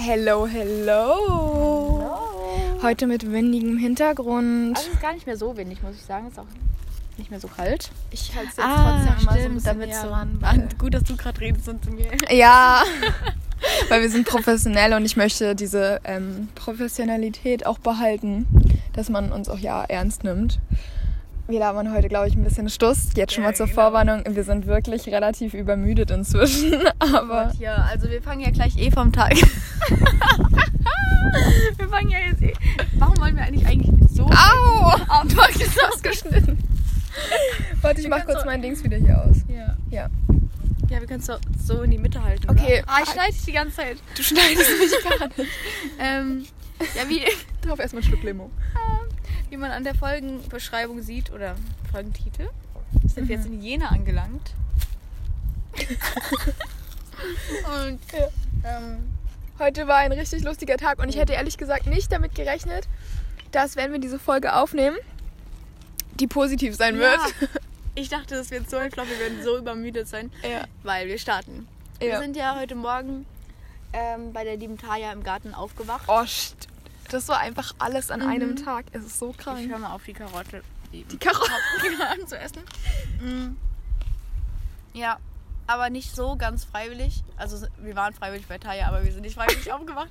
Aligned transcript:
Hello, 0.00 0.46
hello. 0.46 2.00
Heute 2.82 3.06
mit 3.06 3.30
windigem 3.30 3.78
Hintergrund. 3.78 4.76
Also 4.76 4.88
es 4.88 4.94
ist 4.94 5.02
gar 5.02 5.12
nicht 5.12 5.26
mehr 5.26 5.36
so 5.36 5.56
windig, 5.56 5.82
muss 5.82 5.96
ich 5.96 6.02
sagen. 6.02 6.26
Es 6.28 6.34
ist 6.34 6.38
auch 6.38 6.46
nicht 7.16 7.30
mehr 7.30 7.40
so 7.40 7.48
kalt. 7.48 7.90
Ich 8.12 8.32
halte 8.34 8.50
es 8.52 8.58
Ah, 8.58 9.00
jetzt 9.06 9.08
trotzdem 9.08 9.26
mal 9.26 9.40
so 9.40 9.48
ein 9.48 9.54
bisschen 9.54 9.78
damit 9.80 9.94
so 9.94 10.08
ran. 10.08 10.38
Ah, 10.42 10.54
Gut, 10.78 10.94
dass 10.94 11.02
du 11.02 11.16
gerade 11.16 11.40
redest 11.40 11.68
und 11.68 11.84
zu 11.84 11.90
mir. 11.90 12.06
ja, 12.30 12.82
weil 13.88 14.02
wir 14.02 14.10
sind 14.10 14.26
professionell 14.26 14.92
und 14.94 15.04
ich 15.04 15.16
möchte 15.16 15.54
diese 15.56 16.00
ähm, 16.04 16.48
Professionalität 16.54 17.66
auch 17.66 17.78
behalten, 17.78 18.46
dass 18.92 19.08
man 19.08 19.32
uns 19.32 19.48
auch 19.48 19.58
ja 19.58 19.82
ernst 19.84 20.22
nimmt. 20.22 20.60
Wir 21.48 21.60
labern 21.60 21.94
heute, 21.94 22.08
glaube 22.08 22.28
ich, 22.28 22.34
ein 22.36 22.44
bisschen 22.44 22.68
Stuss. 22.68 23.08
Jetzt 23.14 23.32
schon 23.32 23.42
Ja, 23.42 23.50
mal 23.50 23.54
zur 23.56 23.66
genau. 23.66 23.80
Vorwarnung. 23.80 24.22
Wir 24.28 24.44
sind 24.44 24.66
wirklich 24.66 25.06
relativ 25.06 25.54
übermüdet 25.54 26.10
inzwischen, 26.10 26.74
aber 26.98 27.52
Ja, 27.58 27.76
also 27.90 28.10
wir 28.10 28.20
fangen 28.20 28.40
ja 28.42 28.50
gleich 28.50 28.76
eh 28.76 28.90
vom 28.90 29.10
Tag. 29.12 29.32
wir 31.78 31.88
fangen 31.88 32.10
ja 32.10 32.18
jetzt 32.30 32.42
eh. 32.42 32.52
Warum 32.98 33.18
wollen 33.18 33.34
wir 33.36 33.44
eigentlich 33.44 33.66
eigentlich 33.66 33.90
so? 34.10 34.24
Au! 34.24 34.94
Du 35.26 35.36
hast 35.40 35.60
es 35.62 35.74
ausgeschnitten. 35.90 36.58
Warte, 37.80 38.00
ich 38.02 38.08
mach 38.08 38.18
kannst 38.18 38.28
kurz 38.32 38.40
so- 38.42 38.46
mein 38.46 38.60
Dings 38.60 38.84
wieder 38.84 38.98
hier 38.98 39.24
aus. 39.24 39.38
Ja. 39.48 39.74
Ja. 39.90 40.08
Ja, 40.90 41.00
wir 41.00 41.06
können 41.06 41.20
es 41.20 41.26
so, 41.26 41.34
so 41.66 41.82
in 41.82 41.90
die 41.92 41.98
Mitte 41.98 42.22
halten. 42.22 42.48
Okay. 42.50 42.82
Oder? 42.82 42.88
Ah, 42.92 43.00
ich 43.02 43.08
schneide 43.10 43.32
dich 43.32 43.44
die 43.44 43.52
ganze 43.52 43.76
Zeit. 43.76 43.96
Du 44.14 44.22
schneidest 44.22 44.70
mich 44.78 44.90
gar 45.18 45.26
nicht. 45.28 45.50
Ähm, 45.98 46.44
ja, 46.94 47.08
wie, 47.08 47.22
Drauf 47.66 47.78
erstmal 47.78 48.02
ein 48.02 48.06
Stück 48.06 48.22
Limo. 48.22 48.50
Wie 49.50 49.56
man 49.56 49.70
an 49.70 49.84
der 49.84 49.94
Folgenbeschreibung 49.94 51.02
sieht 51.02 51.30
oder 51.32 51.56
Folgentitel, 51.90 52.48
sind 53.06 53.28
wir 53.28 53.36
jetzt 53.36 53.46
in 53.46 53.60
Jena 53.62 53.88
angelangt. 53.88 54.52
Und 57.86 58.00
ähm, 58.64 59.12
Heute 59.58 59.86
war 59.88 59.96
ein 59.96 60.12
richtig 60.12 60.44
lustiger 60.44 60.76
Tag 60.76 61.00
und 61.00 61.08
ich 61.08 61.16
hätte 61.16 61.32
ehrlich 61.32 61.58
gesagt 61.58 61.86
nicht 61.86 62.12
damit 62.12 62.32
gerechnet, 62.36 62.86
dass, 63.50 63.74
wenn 63.74 63.90
wir 63.90 63.98
diese 63.98 64.20
Folge 64.20 64.54
aufnehmen, 64.54 64.96
die 66.20 66.28
positiv 66.28 66.76
sein 66.76 66.94
Ja. 66.94 67.00
wird. 67.00 67.20
ich 67.96 68.08
dachte, 68.08 68.36
das 68.36 68.52
wird 68.52 68.70
so 68.70 68.76
ein 68.76 68.92
Flop, 68.92 69.08
wir 69.08 69.18
werden 69.18 69.42
so 69.42 69.58
übermüdet 69.58 70.06
sein, 70.06 70.30
Ja. 70.48 70.64
weil 70.84 71.08
wir 71.08 71.18
starten. 71.18 71.66
Wir 71.98 72.08
Ja. 72.10 72.20
sind 72.20 72.36
ja 72.36 72.56
heute 72.56 72.76
Morgen 72.76 73.26
ähm, 73.92 74.32
bei 74.32 74.44
der 74.44 74.56
lieben 74.56 74.78
Taya 74.78 75.10
im 75.12 75.24
Garten 75.24 75.54
aufgewacht. 75.54 76.04
Oh, 76.06 76.22
das 77.10 77.28
war 77.28 77.38
einfach 77.40 77.74
alles 77.78 78.10
an 78.10 78.20
Mhm. 78.20 78.26
einem 78.28 78.56
Tag. 78.56 78.86
Es 78.92 79.04
ist 79.04 79.18
so 79.18 79.30
Ich 79.30 79.38
krank. 79.38 79.68
höre 79.68 79.78
mal 79.78 79.92
auf 79.92 80.04
die 80.04 80.12
Karotte. 80.12 80.62
Die 80.92 81.04
Karotte. 81.18 81.50
an 82.08 82.26
zu 82.26 82.38
essen. 82.38 82.62
Mm. 83.20 83.56
Ja, 84.96 85.18
aber 85.66 85.90
nicht 85.90 86.14
so 86.14 86.36
ganz 86.36 86.64
freiwillig. 86.64 87.22
Also 87.36 87.66
wir 87.82 87.94
waren 87.94 88.14
freiwillig 88.14 88.46
bei 88.46 88.58
Taya, 88.58 88.88
aber 88.88 89.04
wir 89.04 89.12
sind 89.12 89.22
nicht 89.22 89.34
freiwillig 89.34 89.70
aufgewacht. 89.72 90.10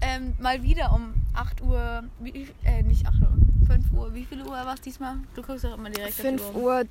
Ähm, 0.00 0.34
mal 0.40 0.62
wieder 0.62 0.92
um 0.92 1.14
8 1.34 1.60
Uhr, 1.60 2.02
wie, 2.18 2.48
äh, 2.64 2.82
nicht 2.82 3.06
8 3.06 3.20
Uhr, 3.20 3.32
5 3.66 3.92
Uhr. 3.92 4.14
Wie 4.14 4.24
viel 4.24 4.42
Uhr 4.42 4.50
war 4.52 4.74
es 4.74 4.80
diesmal? 4.80 5.16
Du 5.34 5.42
guckst 5.42 5.64
doch 5.64 5.76
immer 5.76 5.90
direkt 5.90 6.14
5 6.14 6.42
auf 6.42 6.52
die 6.54 6.58
Uhr. 6.58 6.82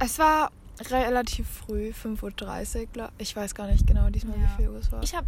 Es 0.00 0.18
war 0.18 0.50
relativ 0.90 1.46
früh, 1.48 1.90
5.30 1.92 2.96
Uhr. 2.96 3.10
Ich 3.18 3.34
weiß 3.36 3.54
gar 3.54 3.66
nicht 3.66 3.86
genau 3.86 4.08
diesmal, 4.10 4.36
Ja. 4.38 4.44
wie 4.44 4.62
viel 4.62 4.70
Uhr 4.70 4.78
es 4.78 4.90
war. 4.90 5.02
Ich 5.02 5.14
habe 5.14 5.26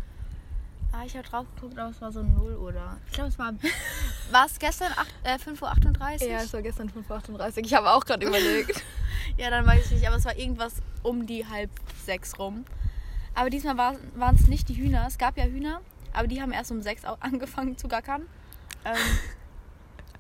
ah, 0.92 1.05
ich 1.06 1.16
hab 1.16 1.24
drauf 1.24 1.46
geguckt, 1.55 1.78
aber 1.78 1.91
es 1.91 2.00
war 2.00 2.12
so 2.12 2.22
0 2.22 2.56
Uhr. 2.56 2.72
da. 2.72 2.96
Ich 3.06 3.12
glaube, 3.12 3.28
es 3.30 3.38
war. 3.38 3.52
War 4.30 4.46
es 4.46 4.58
gestern 4.60 4.92
äh, 5.24 5.34
5.38 5.36 6.22
Uhr? 6.22 6.28
ja, 6.28 6.38
es 6.38 6.52
war 6.52 6.62
gestern 6.62 6.88
5.38 6.88 7.33
Uhr. 7.58 7.64
Ich 7.64 7.74
habe 7.74 7.91
auch 7.91 8.05
gerade 8.05 8.27
überlegt. 8.27 8.83
Ja, 9.36 9.50
dann 9.50 9.66
weiß 9.66 9.86
ich 9.86 9.91
nicht, 9.92 10.06
aber 10.06 10.16
es 10.16 10.24
war 10.24 10.36
irgendwas 10.36 10.74
um 11.02 11.27
die 11.27 11.46
halb 11.46 11.70
sechs 12.05 12.38
rum. 12.38 12.64
Aber 13.34 13.50
diesmal 13.50 13.77
waren 13.77 14.34
es 14.36 14.48
nicht 14.48 14.68
die 14.68 14.74
Hühner. 14.77 15.05
Es 15.06 15.18
gab 15.18 15.36
ja 15.36 15.44
Hühner, 15.44 15.80
aber 16.12 16.27
die 16.27 16.41
haben 16.42 16.52
erst 16.52 16.70
um 16.70 16.80
sechs 16.83 17.05
angefangen 17.05 17.77
zu 17.77 17.88
gackern. 17.88 18.22
Ähm, 18.84 18.96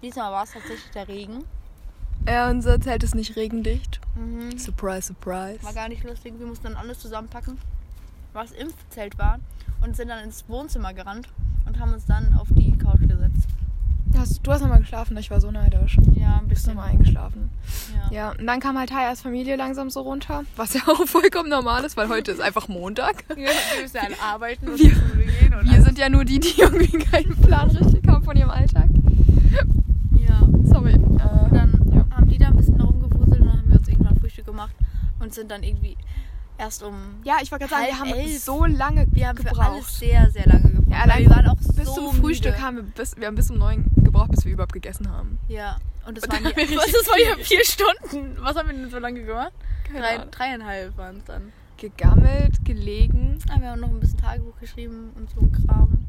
diesmal 0.02 0.32
war 0.32 0.44
es 0.44 0.52
tatsächlich 0.52 0.90
der 0.92 1.08
Regen. 1.08 1.44
ja, 2.26 2.48
unser 2.50 2.80
Zelt 2.80 3.02
ist 3.02 3.14
nicht 3.14 3.36
regendicht. 3.36 4.00
Mhm. 4.16 4.58
Surprise, 4.58 5.08
surprise. 5.08 5.62
War 5.62 5.72
gar 5.74 5.88
nicht 5.88 6.04
lustig. 6.04 6.34
Wir 6.38 6.46
mussten 6.46 6.64
dann 6.64 6.76
alles 6.76 6.98
zusammenpacken, 7.00 7.58
was 8.32 8.52
im 8.52 8.68
Zelt 8.90 9.18
war. 9.18 9.38
Und 9.82 9.96
sind 9.96 10.08
dann 10.08 10.22
ins 10.24 10.44
Wohnzimmer 10.48 10.92
gerannt 10.92 11.28
und 11.66 11.78
haben 11.80 11.94
uns 11.94 12.04
dann 12.04 12.34
auf 12.38 12.48
die 12.50 12.76
Couch 12.76 13.00
gesetzt. 13.00 13.48
Hast, 14.16 14.46
du 14.46 14.50
hast 14.52 14.60
nochmal 14.60 14.80
geschlafen, 14.80 15.16
ich 15.16 15.30
war 15.30 15.40
so 15.40 15.50
neidisch. 15.50 15.96
Ja, 16.14 16.34
ein 16.38 16.48
Bist 16.48 16.62
bisschen. 16.62 16.74
nochmal 16.74 16.90
eingeschlafen. 16.90 17.48
Ja. 18.10 18.14
Ja, 18.14 18.30
und 18.32 18.46
dann 18.46 18.60
kam 18.60 18.76
halt 18.78 18.92
Hayas 18.92 19.22
Familie 19.22 19.56
langsam 19.56 19.88
so 19.88 20.00
runter, 20.02 20.44
was 20.56 20.74
ja 20.74 20.80
auch 20.86 21.06
vollkommen 21.06 21.48
normal 21.48 21.84
ist, 21.84 21.96
weil 21.96 22.08
heute 22.08 22.30
ist 22.32 22.40
einfach 22.40 22.68
Montag. 22.68 23.24
Ja, 23.30 23.36
wir 23.36 23.82
müssen 23.82 23.96
ja 23.96 24.02
alle 24.02 24.20
arbeiten 24.20 24.68
und 24.68 24.78
Wir- 24.78 24.92
zur 24.92 25.08
Schule 25.08 25.24
gehen. 25.24 25.54
Und 25.54 25.70
Wir 25.70 25.80
sind 25.82 25.96
ja 25.96 26.08
nur 26.10 26.24
die, 26.26 26.40
die 26.40 26.60
irgendwie 26.60 26.98
keinen 26.98 27.34
Plan 27.40 27.70
richtig 27.70 28.06
haben 28.06 28.22
von 28.24 28.36
ihrem 28.36 28.50
Alltag. 28.50 28.88
ja. 30.18 30.46
Sorry. 30.64 30.92
Äh, 30.92 30.98
dann 31.54 31.90
ja. 31.94 32.04
haben 32.16 32.28
die 32.28 32.36
da 32.38 32.48
ein 32.48 32.56
bisschen 32.56 32.80
rumgewuselt 32.80 33.40
und 33.40 33.46
dann 33.46 33.58
haben 33.58 33.68
wir 33.70 33.78
uns 33.78 33.88
irgendwann 33.88 34.18
Frühstück 34.18 34.44
gemacht 34.46 34.74
und 35.20 35.32
sind 35.32 35.50
dann 35.50 35.62
irgendwie 35.62 35.96
erst 36.60 36.82
um. 36.82 36.94
ja, 37.24 37.36
ich 37.42 37.50
wollte 37.50 37.66
gerade 37.66 37.82
sagen, 37.84 37.92
wir 37.92 37.98
haben 38.12 38.18
elf. 38.20 38.42
so 38.44 38.64
lange 38.64 39.06
Wir 39.10 39.28
haben 39.28 39.36
für 39.38 39.44
gebraucht. 39.44 39.68
alles 39.70 39.98
sehr, 39.98 40.30
sehr 40.30 40.46
lange 40.46 40.70
gebraucht. 40.70 40.90
ja, 40.90 40.98
allein 41.02 41.18
wir 41.24 41.30
waren 41.30 41.48
auch 41.48 41.56
bis 41.56 41.86
so 41.86 41.94
zum 41.94 42.12
Frühstück 42.12 42.52
müde. 42.52 42.62
haben 42.64 42.76
wir 42.76 42.82
bis, 42.84 43.16
wir 43.16 43.26
haben 43.26 43.34
bis 43.34 43.50
um 43.50 43.58
neun 43.58 43.90
gebraucht, 43.96 44.30
bis 44.30 44.44
wir 44.44 44.52
überhaupt 44.52 44.72
gegessen 44.72 45.10
haben. 45.10 45.38
Ja, 45.48 45.76
und 46.06 46.16
das 46.16 46.24
Und 46.24 46.32
waren 46.32 46.44
wir 46.44 46.76
was, 46.78 46.92
das 46.92 47.06
waren 47.08 47.38
ja 47.38 47.44
vier 47.44 47.64
Stunden. 47.64 48.36
Was 48.40 48.56
haben 48.56 48.68
wir 48.68 48.76
denn 48.76 48.90
so 48.90 48.98
lange 48.98 49.22
gemacht? 49.24 49.52
Drei, 49.92 50.18
dreieinhalb 50.30 50.96
waren 50.96 51.16
es 51.18 51.24
dann. 51.24 51.52
Gegammelt, 51.76 52.64
gelegen, 52.64 53.38
Ah, 53.48 53.60
wir 53.60 53.70
haben 53.70 53.80
noch 53.80 53.88
ein 53.88 54.00
bisschen 54.00 54.18
Tagebuch 54.18 54.58
geschrieben 54.60 55.10
und 55.16 55.30
so 55.30 55.40
ein 55.40 55.50
Kram. 55.66 56.04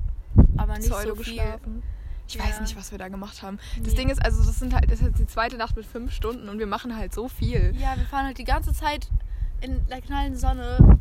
Aber 0.57 0.77
nicht 0.77 0.89
Pseudo 0.91 1.15
so 1.15 1.23
viel. 1.23 1.35
geschlafen. 1.37 1.81
Ich 2.27 2.37
weiß 2.39 2.55
Ja. 2.57 2.61
nicht, 2.61 2.77
was 2.77 2.91
wir 2.91 2.97
da 2.97 3.07
gemacht 3.07 3.41
haben. 3.41 3.57
Das 3.81 3.93
Nee. 3.93 3.99
Ding 3.99 4.09
ist, 4.09 4.23
also 4.23 4.43
das 4.43 4.59
sind 4.59 4.73
halt, 4.73 4.85
das 4.91 4.99
ist 4.99 5.07
jetzt 5.07 5.19
die 5.19 5.27
zweite 5.27 5.57
Nacht 5.57 5.75
mit 5.75 5.85
fünf 5.85 6.11
Stunden 6.13 6.49
und 6.49 6.59
wir 6.59 6.67
machen 6.67 6.95
halt 6.95 7.13
so 7.13 7.27
viel. 7.27 7.73
Ja, 7.77 7.95
wir 7.97 8.05
fahren 8.05 8.25
halt 8.25 8.37
die 8.37 8.43
ganze 8.43 8.73
Zeit 8.73 9.09
in 9.61 9.79
der 9.87 10.01
knallen 10.01 10.35
Sonne 10.35 10.97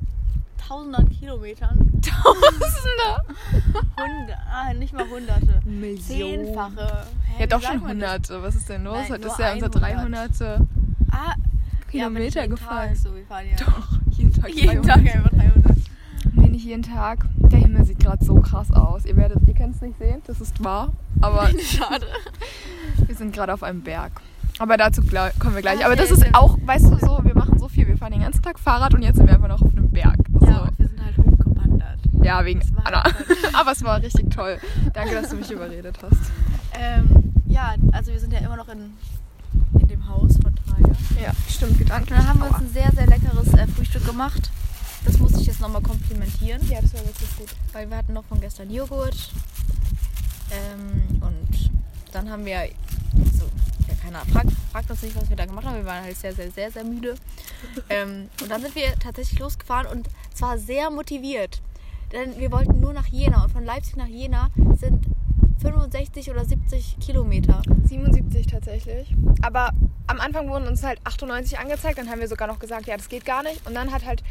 tausenden 0.66 1.08
Kilometern. 1.08 1.78
Tausende. 2.02 3.62
Hundert, 3.96 4.38
ah, 4.52 4.72
nicht 4.74 4.92
mal 4.92 5.08
hunderte. 5.08 5.60
Millionen. 5.64 6.00
Zehnfache. 6.46 7.06
Hä, 7.26 7.40
Ja, 7.40 7.46
doch 7.46 7.62
schon 7.62 7.82
hunderte. 7.82 8.42
Was 8.42 8.54
ist 8.54 8.68
denn 8.68 8.84
los? 8.84 8.96
Nein, 8.98 9.12
Heute 9.12 9.28
ist 9.28 9.38
ja 9.38 9.52
unser 9.52 9.66
100. 9.66 9.82
300. 9.82 10.60
Ah, 11.10 11.34
Kilometer 11.90 12.44
ja. 12.46 12.54
Tag 12.54 12.96
so, 12.96 13.14
wir 13.14 13.24
fahren 13.24 13.46
ja 13.50 13.56
Doch, 13.56 13.88
jeden 14.12 14.32
Tag. 14.32 14.48
jeden 14.50 14.82
300. 14.82 14.86
Tag 14.86 15.14
einfach 15.14 15.30
300. 15.30 15.76
Nee, 16.34 16.48
nicht 16.48 16.64
jeden 16.64 16.82
Tag. 16.82 17.26
Der 17.36 17.58
Himmel 17.58 17.84
sieht 17.84 17.98
gerade 17.98 18.24
so 18.24 18.40
krass 18.40 18.70
aus. 18.70 19.04
Ihr 19.06 19.16
werdet, 19.16 19.38
ihr 19.48 19.54
könnt 19.54 19.74
es 19.74 19.80
nicht 19.80 19.98
sehen, 19.98 20.22
das 20.26 20.40
ist 20.40 20.62
wahr. 20.62 20.92
Aber 21.20 21.48
Schade. 21.58 22.06
wir 23.06 23.14
sind 23.14 23.32
gerade 23.34 23.52
auf 23.54 23.62
einem 23.62 23.82
Berg. 23.82 24.12
Aber 24.60 24.76
dazu 24.76 25.00
kommen 25.38 25.54
wir 25.54 25.62
gleich. 25.62 25.84
Aber 25.86 25.96
das 25.96 26.10
ist 26.10 26.22
auch, 26.34 26.58
weißt 26.66 26.84
du, 26.84 26.98
so, 26.98 27.18
wir 27.24 27.34
machen 27.34 27.58
so 27.58 27.66
viel. 27.66 27.88
Wir 27.88 27.96
fahren 27.96 28.12
den 28.12 28.20
ganzen 28.20 28.42
Tag 28.42 28.58
Fahrrad 28.58 28.92
und 28.92 29.00
jetzt 29.02 29.16
sind 29.16 29.26
wir 29.26 29.34
einfach 29.34 29.48
noch 29.48 29.62
auf 29.62 29.72
einem 29.72 29.90
Berg. 29.90 30.18
So. 30.38 30.46
Ja, 30.46 30.58
und 30.60 30.78
wir 30.78 30.86
sind 30.86 31.02
halt 31.02 31.16
hochgewandert. 31.16 31.98
Ja, 32.22 32.44
wegen 32.44 32.60
Anna. 32.84 33.02
Aber 33.54 33.72
es 33.72 33.82
war 33.82 34.02
richtig 34.02 34.30
toll. 34.30 34.58
Danke, 34.92 35.14
dass 35.14 35.30
du 35.30 35.36
mich 35.36 35.50
überredet 35.50 35.96
hast. 36.02 36.30
Ähm, 36.78 37.32
ja, 37.46 37.74
also 37.92 38.12
wir 38.12 38.20
sind 38.20 38.34
ja 38.34 38.40
immer 38.40 38.56
noch 38.56 38.68
in, 38.68 38.92
in 39.80 39.88
dem 39.88 40.06
Haus 40.06 40.36
von 40.42 40.54
Taya. 40.54 40.94
Ja, 41.22 41.32
stimmt, 41.48 41.78
gedanklich. 41.78 42.18
Und 42.18 42.18
dann 42.18 42.28
haben 42.28 42.40
wir 42.40 42.48
uns 42.48 42.58
ein 42.58 42.68
sehr, 42.70 42.92
sehr 42.94 43.06
leckeres 43.06 43.54
äh, 43.54 43.66
Frühstück 43.66 44.04
gemacht. 44.06 44.50
Das 45.06 45.18
musste 45.18 45.40
ich 45.40 45.46
jetzt 45.46 45.60
nochmal 45.62 45.80
komplimentieren, 45.80 46.60
Ja, 46.68 46.82
das 46.82 46.92
war 46.92 47.00
wirklich 47.06 47.34
gut. 47.38 47.48
weil 47.72 47.88
wir 47.88 47.96
hatten 47.96 48.12
noch 48.12 48.24
von 48.24 48.38
gestern 48.42 48.70
Joghurt. 48.70 49.30
Ähm, 50.50 51.18
und 51.22 51.70
dann 52.12 52.28
haben 52.30 52.44
wir, 52.44 52.68
ja, 53.90 53.96
keiner 54.02 54.24
fragt, 54.26 54.52
fragt 54.72 54.90
uns 54.90 55.02
nicht, 55.02 55.16
was 55.16 55.28
wir 55.28 55.36
da 55.36 55.46
gemacht 55.46 55.66
haben. 55.66 55.76
Wir 55.76 55.86
waren 55.86 56.02
halt 56.02 56.16
sehr, 56.16 56.34
sehr, 56.34 56.50
sehr, 56.50 56.70
sehr 56.70 56.84
müde. 56.84 57.14
ähm, 57.88 58.28
und 58.40 58.50
dann 58.50 58.60
sind 58.60 58.74
wir 58.74 58.94
tatsächlich 58.98 59.38
losgefahren 59.38 59.86
und 59.86 60.08
zwar 60.34 60.58
sehr 60.58 60.90
motiviert. 60.90 61.60
Denn 62.12 62.38
wir 62.38 62.50
wollten 62.50 62.80
nur 62.80 62.92
nach 62.92 63.06
Jena 63.06 63.44
und 63.44 63.52
von 63.52 63.64
Leipzig 63.64 63.96
nach 63.96 64.06
Jena 64.06 64.50
sind 64.76 65.04
65 65.62 66.30
oder 66.30 66.44
70 66.44 66.96
Kilometer. 67.00 67.62
77 67.84 68.46
tatsächlich. 68.46 69.14
Aber 69.42 69.70
am 70.06 70.20
Anfang 70.20 70.48
wurden 70.48 70.66
uns 70.66 70.82
halt 70.82 71.00
98 71.04 71.58
angezeigt. 71.58 71.98
Dann 71.98 72.10
haben 72.10 72.20
wir 72.20 72.28
sogar 72.28 72.48
noch 72.48 72.58
gesagt, 72.58 72.86
ja, 72.86 72.96
das 72.96 73.08
geht 73.08 73.24
gar 73.24 73.42
nicht. 73.42 73.66
Und 73.66 73.74
dann 73.74 73.92
hat 73.92 74.04
halt 74.04 74.22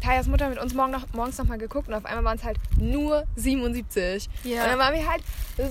Tajas 0.00 0.26
Mutter 0.26 0.48
mit 0.48 0.58
uns 0.58 0.74
morgen 0.74 0.92
noch, 0.92 1.06
morgens 1.12 1.38
nochmal 1.38 1.58
geguckt 1.58 1.88
und 1.88 1.94
auf 1.94 2.04
einmal 2.04 2.24
waren 2.24 2.38
es 2.38 2.44
halt 2.44 2.58
nur 2.80 3.24
77. 3.36 4.28
Ja. 4.44 4.62
Und 4.62 4.70
dann 4.70 4.78
waren 4.78 4.94
wir 4.94 5.08
halt 5.10 5.22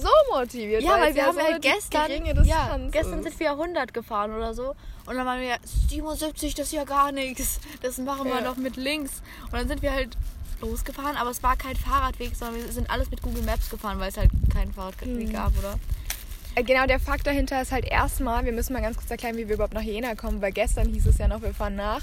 so 0.01 0.09
motiviert. 0.33 0.83
Ja, 0.83 0.99
weil 0.99 1.15
wir 1.15 1.25
haben 1.25 1.37
so 1.37 1.43
halt 1.43 1.61
gestern, 1.61 2.11
ja, 2.45 2.77
gestern 2.91 3.19
ist. 3.19 3.23
sind 3.23 3.39
wir 3.39 3.51
100 3.51 3.93
gefahren 3.93 4.35
oder 4.35 4.53
so. 4.53 4.75
Und 5.05 5.15
dann 5.15 5.25
waren 5.25 5.39
wir, 5.39 5.55
77, 5.63 6.53
das 6.55 6.67
ist 6.67 6.73
ja 6.73 6.83
gar 6.83 7.13
nichts. 7.13 7.61
Das 7.81 7.97
machen 7.97 8.25
wir 8.25 8.35
Ja. 8.35 8.41
noch 8.41 8.57
mit 8.57 8.75
links. 8.75 9.21
Und 9.45 9.53
dann 9.53 9.67
sind 9.69 9.81
wir 9.81 9.93
halt 9.93 10.17
losgefahren, 10.61 11.15
aber 11.17 11.29
es 11.29 11.43
war 11.43 11.55
kein 11.55 11.75
Fahrradweg, 11.75 12.35
sondern 12.35 12.63
wir 12.65 12.71
sind 12.71 12.89
alles 12.89 13.09
mit 13.11 13.21
Google 13.21 13.43
Maps 13.43 13.69
gefahren, 13.69 13.99
weil 13.99 14.09
es 14.09 14.17
halt 14.17 14.29
keinen 14.53 14.73
Fahrradweg 14.73 15.07
Mhm. 15.09 15.31
gab, 15.33 15.57
oder? 15.57 15.79
Äh, 16.55 16.63
Genau, 16.63 16.85
der 16.87 16.99
Fakt 16.99 17.27
dahinter 17.27 17.61
ist 17.61 17.71
halt 17.71 17.85
erstmal, 17.85 18.43
wir 18.45 18.51
müssen 18.51 18.73
mal 18.73 18.81
ganz 18.81 18.97
kurz 18.97 19.09
erklären, 19.11 19.37
wie 19.37 19.47
wir 19.47 19.55
überhaupt 19.55 19.73
nach 19.73 19.81
Jena 19.81 20.15
kommen, 20.15 20.41
weil 20.41 20.51
gestern 20.51 20.87
hieß 20.89 21.05
es 21.05 21.17
ja 21.19 21.27
noch, 21.27 21.41
wir 21.41 21.53
fahren 21.53 21.75
nach 21.75 22.01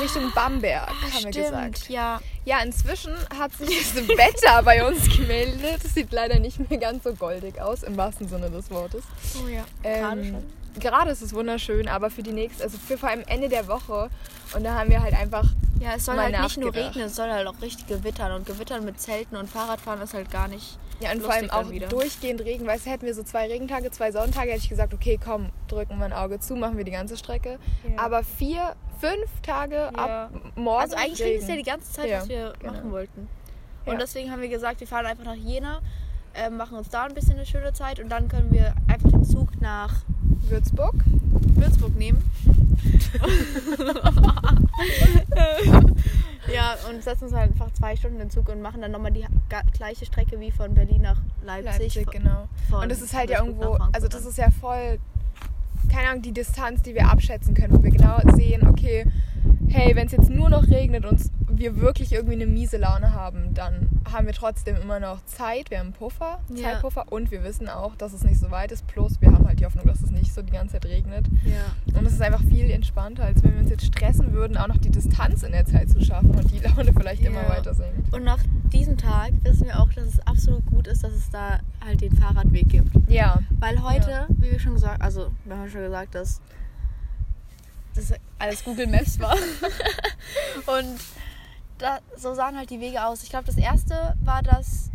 Richtung 0.00 0.32
Bamberg, 0.34 0.88
haben 0.88 1.00
wir 1.02 1.18
Stimmt, 1.32 1.34
gesagt. 1.34 1.88
ja. 1.90 2.20
Ja, 2.46 2.60
inzwischen 2.62 3.12
hat 3.38 3.52
sich 3.52 3.68
das 3.94 4.08
Wetter 4.08 4.62
bei 4.62 4.86
uns 4.86 5.04
gemeldet. 5.14 5.80
Es 5.84 5.94
sieht 5.94 6.10
leider 6.10 6.38
nicht 6.38 6.58
mehr 6.70 6.78
ganz 6.78 7.04
so 7.04 7.12
goldig 7.14 7.60
aus, 7.60 7.82
im 7.82 7.96
wahrsten 7.96 8.26
Sinne 8.28 8.50
des 8.50 8.70
Wortes. 8.70 9.02
Oh 9.42 9.46
ja. 9.48 9.64
Gerade 9.82 10.20
Ähm, 10.22 10.30
schon. 10.30 10.44
Gerade 10.80 11.10
ist 11.10 11.22
es 11.22 11.32
wunderschön, 11.34 11.88
aber 11.88 12.10
für 12.10 12.22
die 12.22 12.32
nächste, 12.32 12.64
also 12.64 12.78
für 12.78 12.98
vor 12.98 13.08
allem 13.08 13.22
Ende 13.26 13.48
der 13.48 13.68
Woche. 13.68 14.10
Und 14.54 14.64
da 14.64 14.74
haben 14.74 14.90
wir 14.90 15.02
halt 15.02 15.14
einfach, 15.14 15.44
Ja, 15.80 15.92
es 15.96 16.04
soll 16.04 16.16
halt 16.18 16.38
nicht 16.40 16.56
nur 16.58 16.74
regnen, 16.74 17.04
es 17.04 17.16
soll 17.16 17.30
halt 17.30 17.46
auch 17.46 17.60
richtig 17.62 17.86
gewittern. 17.86 18.32
Und 18.32 18.46
gewittern 18.46 18.84
mit 18.84 19.00
Zelten 19.00 19.36
und 19.36 19.48
Fahrradfahren 19.48 20.00
ist 20.02 20.14
halt 20.14 20.30
gar 20.30 20.48
nicht. 20.48 20.78
ja, 21.00 21.10
und 21.12 21.22
vor 21.22 21.32
allem 21.32 21.50
auch 21.50 21.70
wieder. 21.70 21.88
durchgehend 21.88 22.40
Regen. 22.42 22.66
Weißt 22.66 22.86
du, 22.86 22.90
hätten 22.90 23.06
wir 23.06 23.14
so 23.14 23.22
zwei 23.22 23.46
Regentage, 23.46 23.90
zwei 23.90 24.10
Sonntage, 24.12 24.50
hätte 24.50 24.62
ich 24.62 24.68
gesagt, 24.68 24.94
okay, 24.94 25.18
komm, 25.22 25.50
drücken 25.68 25.98
wir 25.98 26.04
ein 26.06 26.12
Auge 26.12 26.38
zu, 26.40 26.54
machen 26.56 26.76
wir 26.76 26.84
die 26.84 26.92
ganze 26.92 27.16
Strecke. 27.16 27.58
Ja. 27.88 28.02
Aber 28.02 28.22
vier, 28.22 28.74
fünf 29.00 29.40
Tage 29.42 29.90
Ja. 29.96 30.24
ab 30.26 30.30
morgen. 30.54 30.82
Also 30.82 30.96
eigentlich 30.96 31.20
Regen. 31.20 31.32
ging 31.34 31.42
es 31.42 31.48
ja 31.48 31.56
die 31.56 31.62
ganze 31.62 31.92
Zeit, 31.92 32.08
Ja, 32.10 32.20
was 32.20 32.28
wir 32.28 32.52
genau. 32.58 32.72
machen 32.72 32.92
wollten. 32.92 33.28
Und 33.86 34.00
deswegen 34.00 34.30
haben 34.30 34.40
wir 34.40 34.48
gesagt, 34.48 34.80
wir 34.80 34.86
fahren 34.86 35.04
einfach 35.06 35.24
nach 35.24 35.34
Jena, 35.34 35.80
ähm, 36.34 36.56
machen 36.56 36.78
uns 36.78 36.88
da 36.88 37.04
ein 37.04 37.12
bisschen 37.14 37.34
eine 37.34 37.44
schöne 37.46 37.72
Zeit 37.74 38.00
und 38.00 38.08
dann 38.08 38.28
können 38.28 38.50
wir 38.50 38.74
einfach 38.88 39.10
den 39.10 39.24
Zug 39.24 39.60
nach 39.60 39.92
Würzburg. 40.48 40.94
Würzburg 41.54 41.96
nehmen. 41.96 42.22
ja, 46.52 46.76
und 46.90 47.02
setzen 47.02 47.24
uns 47.24 47.34
halt 47.34 47.50
einfach 47.50 47.72
zwei 47.72 47.96
Stunden 47.96 48.16
in 48.16 48.26
den 48.26 48.30
Zug 48.30 48.48
und 48.48 48.60
machen 48.60 48.80
dann 48.80 48.92
nochmal 48.92 49.12
die 49.12 49.24
gleiche 49.72 50.06
Strecke 50.06 50.40
wie 50.40 50.50
von 50.50 50.74
Berlin 50.74 51.02
nach 51.02 51.20
Leipzig. 51.44 51.94
Leipzig, 51.94 52.10
genau. 52.10 52.48
Und 52.70 52.90
das 52.90 53.02
ist 53.02 53.14
halt 53.14 53.30
ja 53.30 53.44
irgendwo, 53.44 53.78
also 53.92 54.08
das 54.08 54.24
ist 54.24 54.38
ja 54.38 54.50
voll, 54.50 54.98
keine 55.90 56.08
Ahnung, 56.08 56.22
die 56.22 56.32
Distanz, 56.32 56.82
die 56.82 56.94
wir 56.94 57.08
abschätzen 57.08 57.54
können, 57.54 57.76
wo 57.76 57.82
wir 57.82 57.90
genau 57.90 58.18
sehen, 58.34 58.66
okay, 58.66 59.06
hey, 59.68 59.94
wenn 59.96 60.06
es 60.06 60.12
jetzt 60.12 60.30
nur 60.30 60.50
noch 60.50 60.66
regnet 60.68 61.04
und 61.04 61.20
wir 61.58 61.80
wirklich 61.80 62.12
irgendwie 62.12 62.34
eine 62.34 62.46
miese 62.46 62.76
Laune 62.76 63.12
haben, 63.12 63.54
dann 63.54 63.88
haben 64.12 64.26
wir 64.26 64.34
trotzdem 64.34 64.76
immer 64.76 65.00
noch 65.00 65.24
Zeit, 65.24 65.70
wir 65.70 65.78
haben 65.78 65.86
einen 65.88 65.94
Puffer, 65.94 66.40
Ja. 66.54 66.72
Zeitpuffer 66.72 67.10
und 67.10 67.30
wir 67.30 67.42
wissen 67.44 67.68
auch, 67.68 67.96
dass 67.96 68.12
es 68.12 68.22
nicht 68.22 68.38
so 68.38 68.50
weit 68.50 68.72
ist, 68.72 68.86
plus 68.86 69.20
wir 69.20 69.32
haben 69.32 69.46
halt 69.46 69.60
die 69.60 69.64
Hoffnung, 69.66 69.86
dass 69.86 70.00
es 70.02 70.10
nicht 70.10 70.32
so 70.34 70.42
die 70.42 70.52
ganze 70.52 70.74
Zeit 70.74 70.86
regnet. 70.86 71.26
Ja. 71.44 71.98
Und 71.98 72.06
es 72.06 72.14
ist 72.14 72.22
einfach 72.22 72.42
viel 72.42 72.70
entspannter, 72.70 73.24
als 73.24 73.42
wenn 73.42 73.54
wir 73.54 73.60
uns 73.60 73.70
jetzt 73.70 73.86
stressen 73.86 74.32
würden, 74.32 74.56
auch 74.56 74.66
noch 74.68 74.78
die 74.78 74.90
Distanz 74.90 75.42
in 75.42 75.52
der 75.52 75.64
Zeit 75.64 75.90
zu 75.90 76.00
schaffen 76.04 76.30
und 76.34 76.50
die 76.50 76.58
Laune 76.66 76.92
vielleicht 76.92 77.22
immer 77.22 77.42
Ja. 77.42 77.48
weiter 77.48 77.74
sinkt. 77.74 78.12
Und 78.12 78.24
nach 78.24 78.38
diesem 78.72 78.96
Tag 78.98 79.32
wissen 79.42 79.66
wir 79.66 79.80
auch, 79.80 79.92
dass 79.92 80.04
es 80.06 80.26
absolut 80.26 80.64
gut 80.66 80.86
ist, 80.86 81.04
dass 81.04 81.12
es 81.12 81.30
da 81.30 81.60
halt 81.84 82.00
den 82.00 82.14
Fahrradweg 82.16 82.68
gibt. 82.68 82.90
Ja, 83.08 83.38
Weil 83.60 83.82
heute, 83.82 84.26
wie 84.38 84.50
wir 84.52 84.58
schon 84.58 84.74
gesagt, 84.74 85.00
also 85.02 85.30
wir 85.44 85.56
haben 85.56 85.70
schon 85.70 85.82
gesagt, 85.82 86.14
dass 86.14 86.40
das 87.94 88.12
alles 88.38 88.64
Google 88.64 88.88
Maps 88.88 89.20
war. 89.20 89.34
Und 90.66 90.98
da, 91.78 91.98
so 92.16 92.34
sahen 92.34 92.56
halt 92.56 92.70
die 92.70 92.80
Wege 92.80 93.04
aus. 93.04 93.22
Ich 93.22 93.30
glaube, 93.30 93.46
das 93.46 93.56
erste 93.56 94.14
war 94.22 94.42
das 94.42 94.90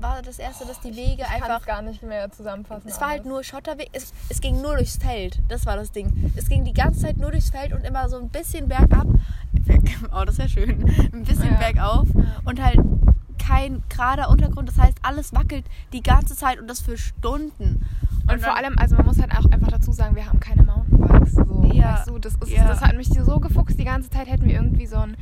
war 0.00 0.22
das 0.22 0.38
erste, 0.38 0.64
dass 0.64 0.80
die 0.80 0.96
Wege 0.96 1.20
ich 1.22 1.28
kann 1.28 1.42
einfach 1.42 1.60
es 1.60 1.66
gar 1.66 1.82
nicht 1.82 2.02
mehr 2.02 2.30
zusammenfassen. 2.32 2.88
es 2.88 2.98
war 3.02 3.08
halt 3.08 3.20
alles. 3.20 3.28
nur 3.28 3.44
Schotterweg. 3.44 3.90
Es, 3.92 4.14
es 4.30 4.40
ging 4.40 4.62
nur 4.62 4.76
durchs 4.76 4.96
Feld. 4.96 5.40
Das 5.48 5.66
war 5.66 5.76
das 5.76 5.92
Ding. 5.92 6.32
Es 6.36 6.48
ging 6.48 6.64
die 6.64 6.72
ganze 6.72 7.00
Zeit 7.00 7.18
nur 7.18 7.30
durchs 7.30 7.50
Feld 7.50 7.74
und 7.74 7.84
immer 7.84 8.08
so 8.08 8.18
ein 8.18 8.28
bisschen 8.30 8.66
bergab. 8.68 9.06
Oh, 10.12 10.24
das 10.24 10.38
wäre 10.38 10.48
schön. 10.48 10.82
Ein 11.12 11.24
bisschen 11.24 11.52
Ja. 11.52 11.58
bergauf. 11.58 12.08
Und 12.44 12.62
halt 12.62 12.78
kein 13.38 13.82
gerader 13.90 14.30
Untergrund. 14.30 14.68
Das 14.68 14.78
heißt, 14.78 14.96
alles 15.02 15.32
wackelt 15.34 15.64
die 15.92 16.02
ganze 16.02 16.34
Zeit 16.34 16.58
und 16.60 16.66
das 16.68 16.80
für 16.80 16.96
Stunden. 16.96 17.86
Und, 18.22 18.40
vor 18.40 18.54
dann- 18.54 18.64
allem, 18.64 18.78
also 18.78 18.96
man 18.96 19.04
muss 19.06 19.20
halt 19.20 19.32
auch 19.32 19.44
einfach 19.52 19.68
dazu 19.68 19.92
sagen, 19.92 20.16
wir 20.16 20.24
haben 20.26 20.40
keine 20.40 20.62
Mountainbikes. 20.62 21.34
Ja. 21.74 21.94
weißt 21.98 22.08
du, 22.10 22.18
das, 22.18 22.34
ist, 22.36 22.50
Ja. 22.50 22.66
das 22.68 22.80
hat 22.80 22.96
mich 22.96 23.08
so 23.08 23.40
gefuchst. 23.40 23.78
Die 23.78 23.84
ganze 23.84 24.10
Zeit 24.10 24.28
hätten 24.28 24.44
wir 24.46 24.54
irgendwie 24.54 24.86
so 24.86 24.96
ein 24.96 25.16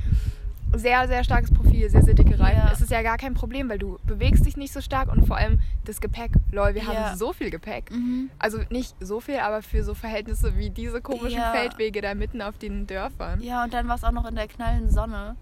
sehr, 0.77 1.09
sehr 1.09 1.25
starkes 1.25 1.51
Profil, 1.51 1.89
sehr, 1.89 2.03
sehr 2.03 2.13
dicke 2.15 2.39
Reifen. 2.39 2.59
Ja. 2.59 2.71
Es 2.73 2.81
ist 2.83 2.91
ja 2.91 3.01
gar 3.03 3.17
kein 3.17 3.33
Problem, 3.33 3.71
weil 3.71 3.79
du 3.79 3.99
bewegst 4.07 4.45
dich 4.45 4.57
nicht 4.59 4.73
so 4.73 4.83
stark 4.83 5.11
und 5.11 5.27
vor 5.27 5.37
allem 5.39 5.61
das 5.87 6.01
Gepäck. 6.01 6.33
Lol, 6.53 6.75
wir 6.75 6.83
Ja. 6.83 6.89
haben 6.89 7.17
so 7.17 7.33
viel 7.33 7.51
Gepäck. 7.51 7.91
Mhm. 7.91 8.29
Also 8.39 8.59
nicht 8.69 8.95
so 9.01 9.21
viel, 9.21 9.39
aber 9.39 9.63
für 9.63 9.83
so 9.83 9.95
Verhältnisse 9.95 10.59
wie 10.59 10.69
diese 10.69 11.01
komischen 11.01 11.39
Ja. 11.39 11.53
Feldwege 11.53 12.03
da 12.03 12.15
mitten 12.15 12.43
auf 12.43 12.59
den 12.59 12.87
Dörfern. 12.87 13.41
Ja, 13.43 13.65
und 13.65 13.73
dann 13.73 13.89
war 13.89 13.95
es 13.97 14.05
auch 14.05 14.13
noch 14.13 14.27
in 14.29 14.35
der 14.35 14.47
knallen 14.47 14.91
Sonne. 14.91 15.37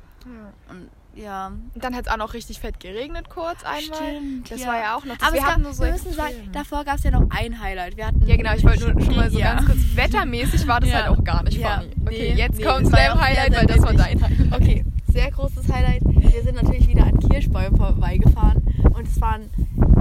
Und 0.70 0.88
ja. 1.16 1.48
Und 1.74 1.84
dann 1.84 1.94
hat 1.94 2.06
es 2.06 2.12
auch 2.12 2.16
noch 2.16 2.34
richtig 2.34 2.60
fett 2.60 2.78
geregnet 2.80 3.28
kurz 3.30 3.62
einmal. 3.64 3.82
Stimmt, 3.82 4.50
das 4.50 4.60
ja. 4.60 4.66
war 4.68 4.78
ja 4.78 4.96
auch 4.96 5.04
noch. 5.04 5.16
Das, 5.16 5.28
Aber 5.28 5.36
wir 5.36 5.42
gab, 5.42 5.74
so 5.74 5.84
wir 5.84 5.92
müssen 5.92 6.12
sagen, 6.12 6.34
davor 6.52 6.84
gab 6.84 6.96
es 6.98 7.04
ja 7.04 7.10
noch 7.10 7.26
ein 7.30 7.60
Highlight. 7.60 7.96
Wir 7.96 8.06
hatten 8.06 8.26
Ja, 8.26 8.36
genau, 8.36 8.54
ich 8.54 8.64
wollte 8.64 8.90
nur 8.92 9.02
schon 9.02 9.16
mal 9.16 9.30
so 9.30 9.38
Ja. 9.38 9.54
ganz 9.54 9.66
kurz. 9.66 9.78
Wettermäßig 9.94 10.66
war 10.66 10.80
das 10.80 10.90
Ja. 10.90 10.96
halt 10.96 11.08
auch 11.08 11.24
gar 11.24 11.42
nicht 11.42 11.58
Ja. 11.58 11.78
funny. 11.80 11.92
Okay, 12.06 12.32
Nee, 12.34 12.40
jetzt 12.40 12.58
nee, 12.58 12.64
kommt 12.64 12.86
sehr, 12.88 13.20
Highlight, 13.20 13.56
weil 13.56 13.66
das 13.66 13.82
war 13.82 13.92
dein 13.94 14.22
Highlight. 14.22 14.52
Okay, 14.54 14.84
sehr 15.12 15.30
großes 15.30 15.72
Highlight. 15.72 16.02
Wir 16.04 16.42
sind 16.42 16.54
natürlich 16.62 16.86
wieder 16.88 17.04
an 17.04 17.18
Kirschbäumen 17.18 17.76
vorbeigefahren 17.76 18.62
und 18.94 19.06
es 19.06 19.20
waren 19.20 19.48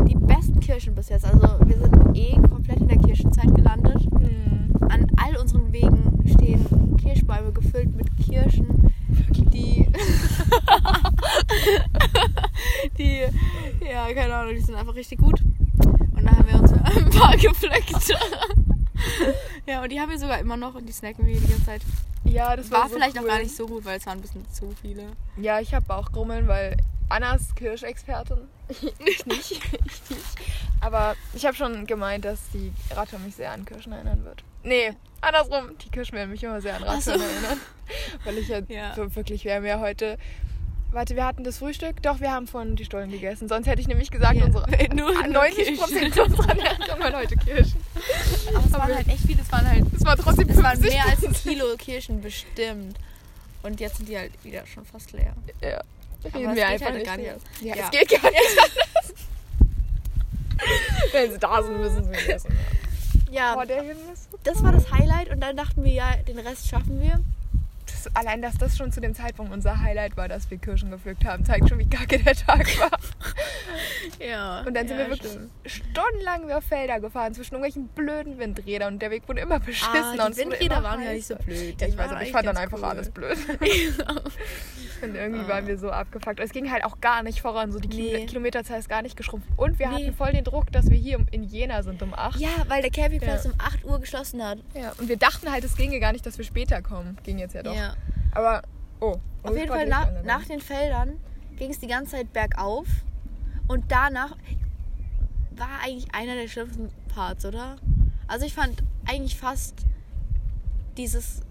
die 0.08 0.16
besten 0.16 0.60
Kirschen 0.60 0.96
bis 0.96 1.10
jetzt. 1.10 1.26
Also 1.26 1.40
wir 1.66 1.78
sind 1.78 2.16
eh 2.18 2.34
komplett 2.50 2.80
in 2.82 2.88
der 2.88 2.98
Kirschenzeit 2.98 3.54
gelandet. 3.56 4.02
Hm. 4.02 4.76
An 4.90 5.08
all 5.18 5.38
unseren 5.38 5.72
Wegen 5.74 6.22
stehen 6.28 6.98
Kirschbäume 6.98 7.52
gefüllt 7.54 7.96
mit 7.96 8.08
Kirschen, 8.18 8.94
die, 9.54 9.88
die, 12.98 13.22
ja, 13.86 14.14
keine 14.14 14.36
Ahnung, 14.36 14.54
die 14.56 14.62
sind 14.62 14.76
einfach 14.76 14.96
richtig 14.96 15.20
gut. 15.20 15.42
Und 16.16 16.26
da 16.26 16.32
haben 16.32 16.48
wir 16.48 16.60
uns 16.60 16.74
ein 16.74 17.10
paar 17.10 17.36
gepflückt. 17.38 18.14
ja, 19.68 19.82
und 19.82 19.92
die 19.92 20.00
haben 20.00 20.10
wir 20.10 20.20
sogar 20.20 20.40
immer 20.40 20.58
noch 20.58 20.76
und 20.76 20.88
die 20.88 20.94
snacken 20.94 21.26
wir 21.26 21.36
die 21.36 21.48
ganze 21.48 21.66
Zeit. 21.66 21.82
Ja, 22.24 22.56
das 22.56 22.72
war, 22.72 22.82
War 22.82 22.90
so 22.90 22.96
vielleicht 22.96 23.18
cool. 23.18 23.24
auch 23.24 23.28
gar 23.28 23.40
nicht 23.40 23.56
so 23.56 23.68
gut, 23.68 23.86
weil 23.86 23.98
es 24.00 24.06
waren 24.06 24.18
ein 24.18 24.22
bisschen 24.22 24.50
zu 24.52 24.74
viele. 24.82 25.04
Ja, 25.38 25.60
ich 25.60 25.74
habe 25.74 25.86
Bauchgrummeln, 25.86 26.48
weil 26.48 26.78
Anna 27.10 27.36
ist 27.36 27.56
Kirschexpertin. 27.56 28.38
ich 28.70 28.82
nicht. 29.26 29.26
Ich 29.26 30.10
nicht. 30.10 30.22
Aber 30.82 31.16
ich 31.34 31.46
habe 31.46 31.56
schon 31.56 31.86
gemeint, 31.88 32.26
dass 32.26 32.40
die 32.54 32.72
Ratte 32.92 33.18
mich 33.20 33.36
sehr 33.36 33.52
an 33.52 33.66
Kirschen 33.66 33.92
erinnern 33.94 34.24
wird. 34.26 34.44
Nee, 34.64 34.94
andersrum. 35.22 35.78
Die 35.84 35.90
Kirschen 35.90 36.18
werden 36.18 36.32
mich 36.32 36.44
immer 36.44 36.62
sehr 36.62 36.76
an 36.76 36.84
Ach 36.86 37.00
so. 37.02 37.12
Ratten 37.12 37.24
erinnern. 37.24 37.60
Weil 38.24 38.38
ich 38.38 38.48
ja, 38.48 38.60
Ja. 38.68 38.94
so 38.96 39.16
wirklich, 39.16 39.44
wir 39.46 39.56
haben 39.56 39.66
ja 39.66 39.80
heute... 39.80 40.18
Warte, 40.92 41.16
wir 41.18 41.26
hatten 41.26 41.44
das 41.44 41.58
Frühstück? 41.58 42.02
Doch, 42.04 42.22
wir 42.22 42.32
haben 42.32 42.48
von 42.48 42.76
die 42.78 42.86
Stollen 42.86 43.12
gegessen. 43.12 43.50
Sonst 43.50 43.68
hätte 43.68 43.82
ich 43.82 43.88
nämlich 43.88 44.10
gesagt, 44.12 44.36
Ja, 44.36 44.46
unsere, 44.46 44.66
nur- 44.96 45.12
nur 45.14 45.28
90 45.28 45.78
Prozent 45.78 46.18
unserer 46.18 46.50
Ernährung 46.50 47.00
waren 47.00 47.16
heute 47.16 47.36
Kirschen. 47.36 47.80
Aber 48.56 48.66
es 48.66 48.72
waren 48.72 48.96
halt 48.96 49.08
echt 49.10 49.20
viele, 49.28 49.42
es 49.42 49.52
waren 49.52 49.70
halt, 49.70 49.84
Es 49.94 50.06
war 50.06 50.16
trotzdem 50.16 50.48
es 50.50 50.58
waren 50.64 50.78
50 50.80 50.94
mehr 50.94 51.06
als 51.06 51.26
ein 51.26 51.34
Kilo 51.34 51.66
Kirschen 51.78 52.22
bestimmt. 52.22 52.98
Und 53.64 53.80
jetzt 53.82 53.98
sind 53.98 54.08
die 54.08 54.18
halt 54.18 54.32
wieder 54.44 54.66
schon 54.68 54.86
fast 54.86 55.12
leer. 55.12 55.34
Ja. 55.62 55.82
Reden 56.34 56.56
wir 56.56 56.68
einfach 56.68 56.86
halt 56.88 56.96
nicht 56.96 57.06
gar 57.06 57.18
nicht. 57.18 57.30
Ja, 57.62 57.76
Ja. 57.76 57.84
es 57.86 57.92
geht 57.92 58.10
gar 58.22 58.32
nicht. 58.32 58.42
Wenn 61.12 61.32
sie 61.32 61.38
da 61.40 61.62
sind, 61.62 61.80
müssen 61.80 62.04
sie 62.06 62.32
essen. 62.32 62.58
Ja, 63.32 63.56
Oh, 63.58 63.64
so 63.66 63.74
das 64.44 64.64
war 64.64 64.72
das 64.72 64.92
Highlight 64.92 65.30
und 65.30 65.42
dann 65.42 65.58
dachten 65.58 65.84
wir, 65.84 65.92
ja, 65.92 66.16
den 66.28 66.40
Rest 66.40 66.68
schaffen 66.70 67.02
wir. 67.02 67.20
das, 67.88 68.16
Allein, 68.16 68.42
dass 68.42 68.58
das 68.58 68.78
schon 68.78 68.92
zu 68.92 69.02
dem 69.02 69.14
Zeitpunkt 69.16 69.52
unser 69.52 69.82
Highlight 69.82 70.16
war, 70.16 70.28
dass 70.28 70.50
wir 70.50 70.58
Kirschen 70.58 70.92
gepflückt 70.92 71.26
haben, 71.26 71.44
zeigt 71.44 71.68
schon, 71.70 71.80
wie 71.80 71.90
kacke 71.90 72.20
der 72.20 72.36
Tag 72.36 72.68
war. 72.80 72.92
Ja. 74.20 74.62
Und 74.62 74.74
dann 74.76 74.88
sind 74.88 74.98
ja, 74.98 75.06
wir 75.06 75.12
wirklich 75.12 75.32
stimmt. 75.32 75.50
stundenlang 75.66 76.44
über 76.44 76.62
Felder 76.62 77.00
gefahren, 77.00 77.34
zwischen 77.34 77.56
irgendwelchen 77.56 77.88
blöden 77.90 78.38
Windrädern 78.40 78.94
und 78.94 79.02
der 79.02 79.12
Weg 79.12 79.28
wurde 79.28 79.42
immer 79.42 79.60
beschissen. 79.60 79.90
Ah, 79.94 80.26
und 80.28 80.38
die 80.38 80.46
wurde 80.46 80.52
Windräder 80.52 80.84
waren 80.84 81.04
ja 81.04 81.12
nicht 81.12 81.28
so 81.28 81.36
blöd. 81.36 81.82
Ja, 81.82 81.88
ich 81.88 81.98
weiß, 81.98 82.12
aber 82.12 82.22
ich 82.22 82.32
fand 82.32 82.48
dann 82.48 82.58
einfach 82.58 82.78
cool. 82.78 82.86
alles 82.86 83.10
blöd. 83.10 83.38
Und 85.02 85.16
irgendwie 85.16 85.42
Ah. 85.46 85.48
waren 85.48 85.68
wir 85.68 85.78
so 85.78 85.90
abgefuckt. 85.92 86.40
Es 86.40 86.52
ging 86.52 86.72
halt 86.72 86.84
auch 86.86 87.00
gar 87.02 87.24
nicht 87.24 87.42
voran. 87.42 87.72
So 87.72 87.80
die 87.80 87.88
Nee. 87.88 88.26
Kilometerzahl 88.26 88.80
ist 88.80 88.90
gar 88.90 89.02
nicht 89.02 89.16
geschrumpft. 89.18 89.48
Und 89.58 89.78
wir 89.80 89.88
Nee. 89.90 89.94
hatten 90.06 90.14
voll 90.16 90.32
den 90.32 90.44
Druck, 90.44 90.72
dass 90.72 90.90
wir 90.90 90.98
hier 90.98 91.20
in 91.32 91.44
Jena 91.44 91.84
sind 91.84 92.02
um 92.02 92.14
8. 92.14 92.40
Ja, 92.40 92.50
weil 92.68 92.82
der 92.82 92.92
Campingplatz 92.92 93.44
Ja. 93.46 93.52
um 93.52 93.56
8 93.60 93.84
Uhr 93.86 94.00
geschlossen 94.00 94.44
hat. 94.44 94.60
Ja, 94.74 94.94
und 94.98 95.08
wir 95.10 95.18
dachten 95.18 95.52
halt, 95.52 95.64
es 95.64 95.76
ginge 95.76 96.00
gar 96.00 96.12
nicht, 96.14 96.26
dass 96.26 96.38
wir 96.38 96.46
später 96.46 96.82
kommen. 96.82 97.18
Ging 97.24 97.38
jetzt 97.40 97.54
ja 97.56 97.64
doch. 97.64 97.76
Ja. 97.76 97.96
Aber, 98.34 98.62
oh. 99.00 99.18
Auf 99.44 99.56
jeden 99.56 99.68
Fall 99.70 99.88
nach, 99.88 100.10
nach 100.24 100.44
den 100.46 100.60
Feldern 100.60 101.20
ging 101.58 101.70
es 101.72 101.80
die 101.80 101.88
ganze 101.88 102.12
Zeit 102.18 102.34
bergauf. 102.34 102.88
Und 103.68 103.92
danach 103.92 104.36
war 105.52 105.70
eigentlich 105.84 106.14
einer 106.14 106.36
der 106.36 106.48
schlimmsten 106.48 106.90
Parts, 107.14 107.46
oder? 107.46 107.78
Also 108.28 108.46
ich 108.46 108.54
fand 108.54 108.84
eigentlich 109.08 109.38
fast 109.38 109.86
dieses, 110.98 111.42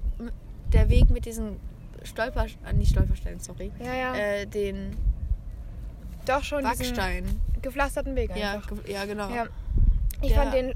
der 0.72 0.88
Weg 0.88 1.10
mit 1.10 1.24
diesen 1.26 1.56
Stolper, 2.04 2.46
äh, 2.66 2.72
nicht 2.72 2.90
Stolpersteinen, 2.92 3.40
sorry, 3.40 3.72
Ja, 3.82 3.94
ja. 3.94 4.14
äh, 4.14 4.46
den 4.46 4.96
doch 6.26 6.42
schon 6.44 6.62
Backstein. 6.62 7.24
gepflasterten 7.62 8.14
Weg 8.16 8.34
Ja, 8.36 8.52
einfach. 8.54 8.68
ge- 8.82 8.92
ja, 8.92 9.04
genau. 9.04 9.28
Ja. 9.34 9.46
Ich 10.22 10.28
Der- 10.28 10.38
fand 10.42 10.54
den 10.54 10.73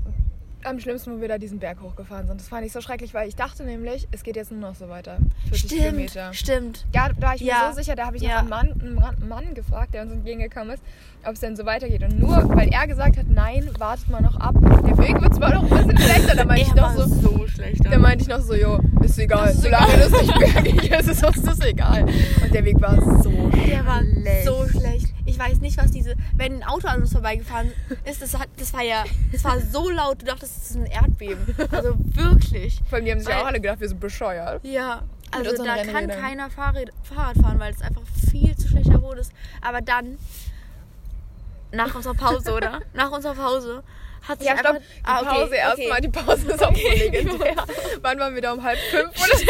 am 0.64 0.80
schlimmsten, 0.80 1.16
wo 1.16 1.20
wir 1.20 1.28
da 1.28 1.38
diesen 1.38 1.58
Berg 1.58 1.80
hochgefahren 1.80 2.26
sind. 2.26 2.40
Das 2.40 2.48
fand 2.48 2.66
ich 2.66 2.72
so 2.72 2.80
schrecklich, 2.80 3.14
weil 3.14 3.28
ich 3.28 3.36
dachte 3.36 3.62
nämlich, 3.64 4.08
es 4.10 4.22
geht 4.22 4.36
jetzt 4.36 4.50
nur 4.50 4.60
noch 4.60 4.74
so 4.74 4.88
weiter. 4.88 5.18
40 5.48 5.58
Stimmt, 5.60 5.80
Kilometer. 5.82 6.34
stimmt. 6.34 6.86
Ja, 6.94 7.08
da 7.08 7.26
war 7.28 7.34
ich 7.36 7.42
Ja. 7.42 7.66
mir 7.68 7.74
so 7.74 7.80
sicher, 7.80 7.94
da 7.96 8.06
habe 8.06 8.16
ich 8.16 8.22
Ja. 8.22 8.42
noch 8.42 8.50
einen 8.52 8.94
Mann, 8.94 9.08
einen 9.18 9.28
Mann- 9.28 9.54
gefragt, 9.54 9.94
der 9.94 10.02
uns 10.02 10.12
entgegengekommen 10.12 10.70
ist, 10.74 10.82
ob 11.24 11.34
es 11.34 11.40
denn 11.40 11.56
so 11.56 11.64
weitergeht. 11.64 12.02
Und 12.02 12.18
nur 12.18 12.48
weil 12.56 12.68
er 12.70 12.86
gesagt 12.86 13.16
hat, 13.16 13.26
nein, 13.28 13.68
wartet 13.78 14.08
mal 14.10 14.20
noch 14.20 14.36
ab. 14.36 14.54
Der 14.60 14.98
Weg 14.98 15.20
wird 15.20 15.34
zwar 15.34 15.54
noch 15.54 15.62
ein 15.62 15.68
bisschen 15.86 15.98
schlechter, 15.98 16.34
da 16.36 16.44
meinte 16.44 16.62
ich 16.62 16.74
noch 16.74 16.92
so, 16.96 17.06
so 17.06 17.46
schlecht. 17.46 17.84
da 17.84 17.98
meinte 17.98 18.22
ich 18.22 18.28
noch 18.28 18.40
so, 18.40 18.54
jo, 18.54 18.80
ist 19.02 19.18
egal, 19.18 19.50
ist 19.50 19.62
solange 19.62 19.96
das 19.96 20.10
nicht 20.10 20.38
bergig 20.38 20.90
ist, 20.90 21.08
ist 21.08 21.24
uns 21.24 21.42
das 21.42 21.60
egal. 21.60 22.02
Und 22.42 22.52
der 22.54 22.64
Weg 22.64 22.80
war 22.80 23.00
so 23.22 23.30
Der 23.50 23.86
war 23.86 24.00
schlecht. 24.02 24.44
so 24.46 24.66
schlecht. 24.68 25.14
Ich 25.38 25.44
weiß 25.52 25.58
nicht, 25.60 25.78
was 25.78 25.92
diese. 25.92 26.16
Wenn 26.36 26.54
ein 26.56 26.64
Auto 26.64 26.88
an 26.88 27.00
uns 27.00 27.12
vorbeigefahren 27.12 27.70
ist, 28.04 28.20
das, 28.20 28.36
hat, 28.36 28.48
das 28.56 28.72
war 28.72 28.82
ja. 28.82 29.04
Das 29.30 29.44
war 29.44 29.60
so 29.60 29.88
laut, 29.88 30.20
du 30.20 30.26
dachtest, 30.26 30.56
das 30.56 30.70
ist 30.70 30.76
ein 30.76 30.86
Erdbeben. 30.86 31.54
Also 31.70 31.94
wirklich. 31.96 32.80
Vor 32.88 32.96
allem, 32.96 33.04
die 33.04 33.12
haben 33.12 33.20
sich 33.20 33.28
Weil- 33.28 33.42
auch 33.42 33.46
alle 33.46 33.60
gedacht, 33.60 33.78
wir 33.80 33.88
sind 33.88 34.00
bescheuert. 34.00 34.64
Ja. 34.64 35.02
Also 35.30 35.62
da 35.62 35.76
kann 35.76 35.88
Rennrädern. 35.94 36.20
keiner 36.20 36.50
Fahrrad, 36.50 36.90
Fahrrad 37.04 37.36
fahren, 37.36 37.60
weil 37.60 37.72
es 37.72 37.82
einfach 37.82 38.00
viel 38.30 38.56
zu 38.56 38.66
schlechter 38.66 38.98
Boden 38.98 39.20
ist. 39.20 39.30
Aber 39.60 39.80
dann, 39.82 40.18
nach 41.70 41.94
unserer 41.94 42.14
Pause, 42.14 42.52
oder? 42.54 42.80
Nach 42.94 43.10
unserer 43.10 43.34
Pause 43.34 43.82
hat 44.26 44.38
sich 44.38 44.48
Ja, 44.48 44.54
einfach. 44.54 44.70
stopp. 44.70 44.82
Die 44.96 45.02
Pause 45.02 45.28
Ah, 45.28 45.42
okay, 45.44 45.56
erstmal. 45.56 45.90
okay. 45.92 46.00
Die 46.00 46.08
Pause 46.08 46.52
ist 46.52 46.64
auch 46.64 46.74
so 46.74 46.88
legendär. 46.88 47.54
Wann 48.02 48.18
waren 48.18 48.34
wir 48.34 48.42
da 48.42 48.52
um 48.54 48.62
halb 48.64 48.78
fünf 48.90 49.10
oder 49.16 49.36
so? 49.38 49.44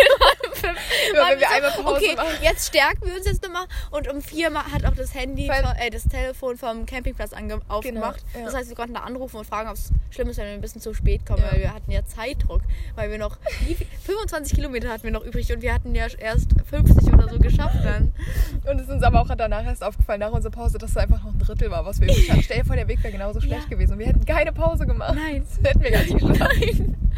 Immer, 0.62 1.20
Waren 1.20 1.30
wenn 1.32 1.40
wir 1.40 1.46
so, 1.48 1.54
einmal 1.54 1.70
Pause 1.72 1.96
okay, 1.96 2.16
machen. 2.16 2.28
jetzt 2.42 2.68
stärken 2.68 3.06
wir 3.06 3.14
uns 3.16 3.26
jetzt 3.26 3.42
nochmal 3.42 3.66
und 3.90 4.08
um 4.12 4.20
vier 4.22 4.50
Mal 4.50 4.64
hat 4.64 4.84
auch 4.84 4.94
das 4.94 5.14
Handy, 5.14 5.46
von, 5.46 5.56
äh, 5.78 5.90
das 5.90 6.04
Telefon 6.04 6.56
vom 6.56 6.86
Campingplatz 6.86 7.32
ange 7.32 7.60
aufgemacht. 7.68 8.22
ja. 8.34 8.44
Das 8.44 8.54
heißt, 8.54 8.68
wir 8.68 8.76
konnten 8.76 8.94
da 8.94 9.00
anrufen 9.00 9.36
und 9.36 9.44
fragen, 9.46 9.68
ob 9.68 9.74
es 9.76 9.90
schlimm 10.10 10.28
ist, 10.28 10.36
wenn 10.38 10.46
wir 10.46 10.52
ein 10.54 10.60
bisschen 10.60 10.80
zu 10.80 10.92
spät 10.94 11.24
kommen, 11.26 11.42
Ja. 11.42 11.52
weil 11.52 11.60
wir 11.60 11.74
hatten 11.74 11.90
ja 11.90 12.04
Zeitdruck, 12.04 12.62
weil 12.94 13.10
wir 13.10 13.18
noch 13.18 13.36
wie 13.66 13.74
viel- 13.74 13.86
25 14.04 14.54
Kilometer 14.54 14.88
hatten 14.90 15.04
wir 15.04 15.10
noch 15.10 15.24
übrig 15.24 15.52
und 15.52 15.62
wir 15.62 15.72
hatten 15.74 15.94
ja 15.94 16.06
erst 16.18 16.48
50 16.68 17.12
oder 17.12 17.28
so 17.28 17.38
geschafft 17.38 17.78
dann. 17.84 18.12
Und 18.70 18.76
es 18.80 18.86
ist 18.86 18.90
uns 18.90 19.02
aber 19.02 19.20
auch 19.20 19.28
danach 19.36 19.64
erst 19.64 19.82
aufgefallen, 19.84 20.20
nach 20.20 20.32
unserer 20.32 20.52
Pause, 20.52 20.78
dass 20.78 20.90
es 20.90 20.96
einfach 20.96 21.22
noch 21.22 21.32
ein 21.32 21.38
Drittel 21.38 21.70
war, 21.70 21.84
was 21.84 22.00
wir 22.00 22.08
übrig 22.08 22.30
hatten. 22.30 22.42
Stell 22.44 22.58
dir 22.58 22.64
vor, 22.64 22.76
der 22.76 22.88
Weg 22.88 23.02
wäre 23.02 23.12
genauso 23.12 23.40
schlecht 23.40 23.64
Ja. 23.64 23.68
gewesen 23.68 23.92
und 23.94 23.98
wir 23.98 24.06
hätten 24.06 24.24
keine 24.24 24.52
Pause 24.52 24.86
gemacht. 24.86 25.14
Nein. 25.14 25.44
Das 25.62 25.70
hätten 25.72 25.82
wir 25.82 25.90
gar 25.90 26.02
nicht 26.02 26.18
geschafft. 26.18 26.54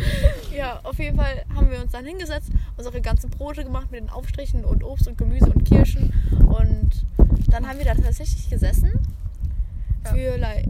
Ja, 0.55 0.81
auf 0.83 0.99
jeden 0.99 1.17
Fall 1.17 1.45
haben 1.55 1.71
wir 1.71 1.81
uns 1.81 1.93
dann 1.93 2.05
hingesetzt, 2.05 2.51
unsere 2.77 3.01
ganzen 3.01 3.31
Brote 3.31 3.65
gemacht 3.65 3.91
mit 3.91 4.01
den 4.01 4.11
Aufstrichen 4.11 4.65
und 4.65 4.83
Obst 4.85 5.07
und 5.09 5.17
Gemüse 5.19 5.47
und 5.51 5.65
Kirschen 5.65 6.13
und 6.49 6.91
dann 7.49 7.69
haben 7.69 7.79
wir 7.79 7.85
da 7.87 7.95
tatsächlich 7.95 8.49
gesessen 8.51 8.93
Ja. 10.05 10.13
für, 10.13 10.37
like, 10.39 10.67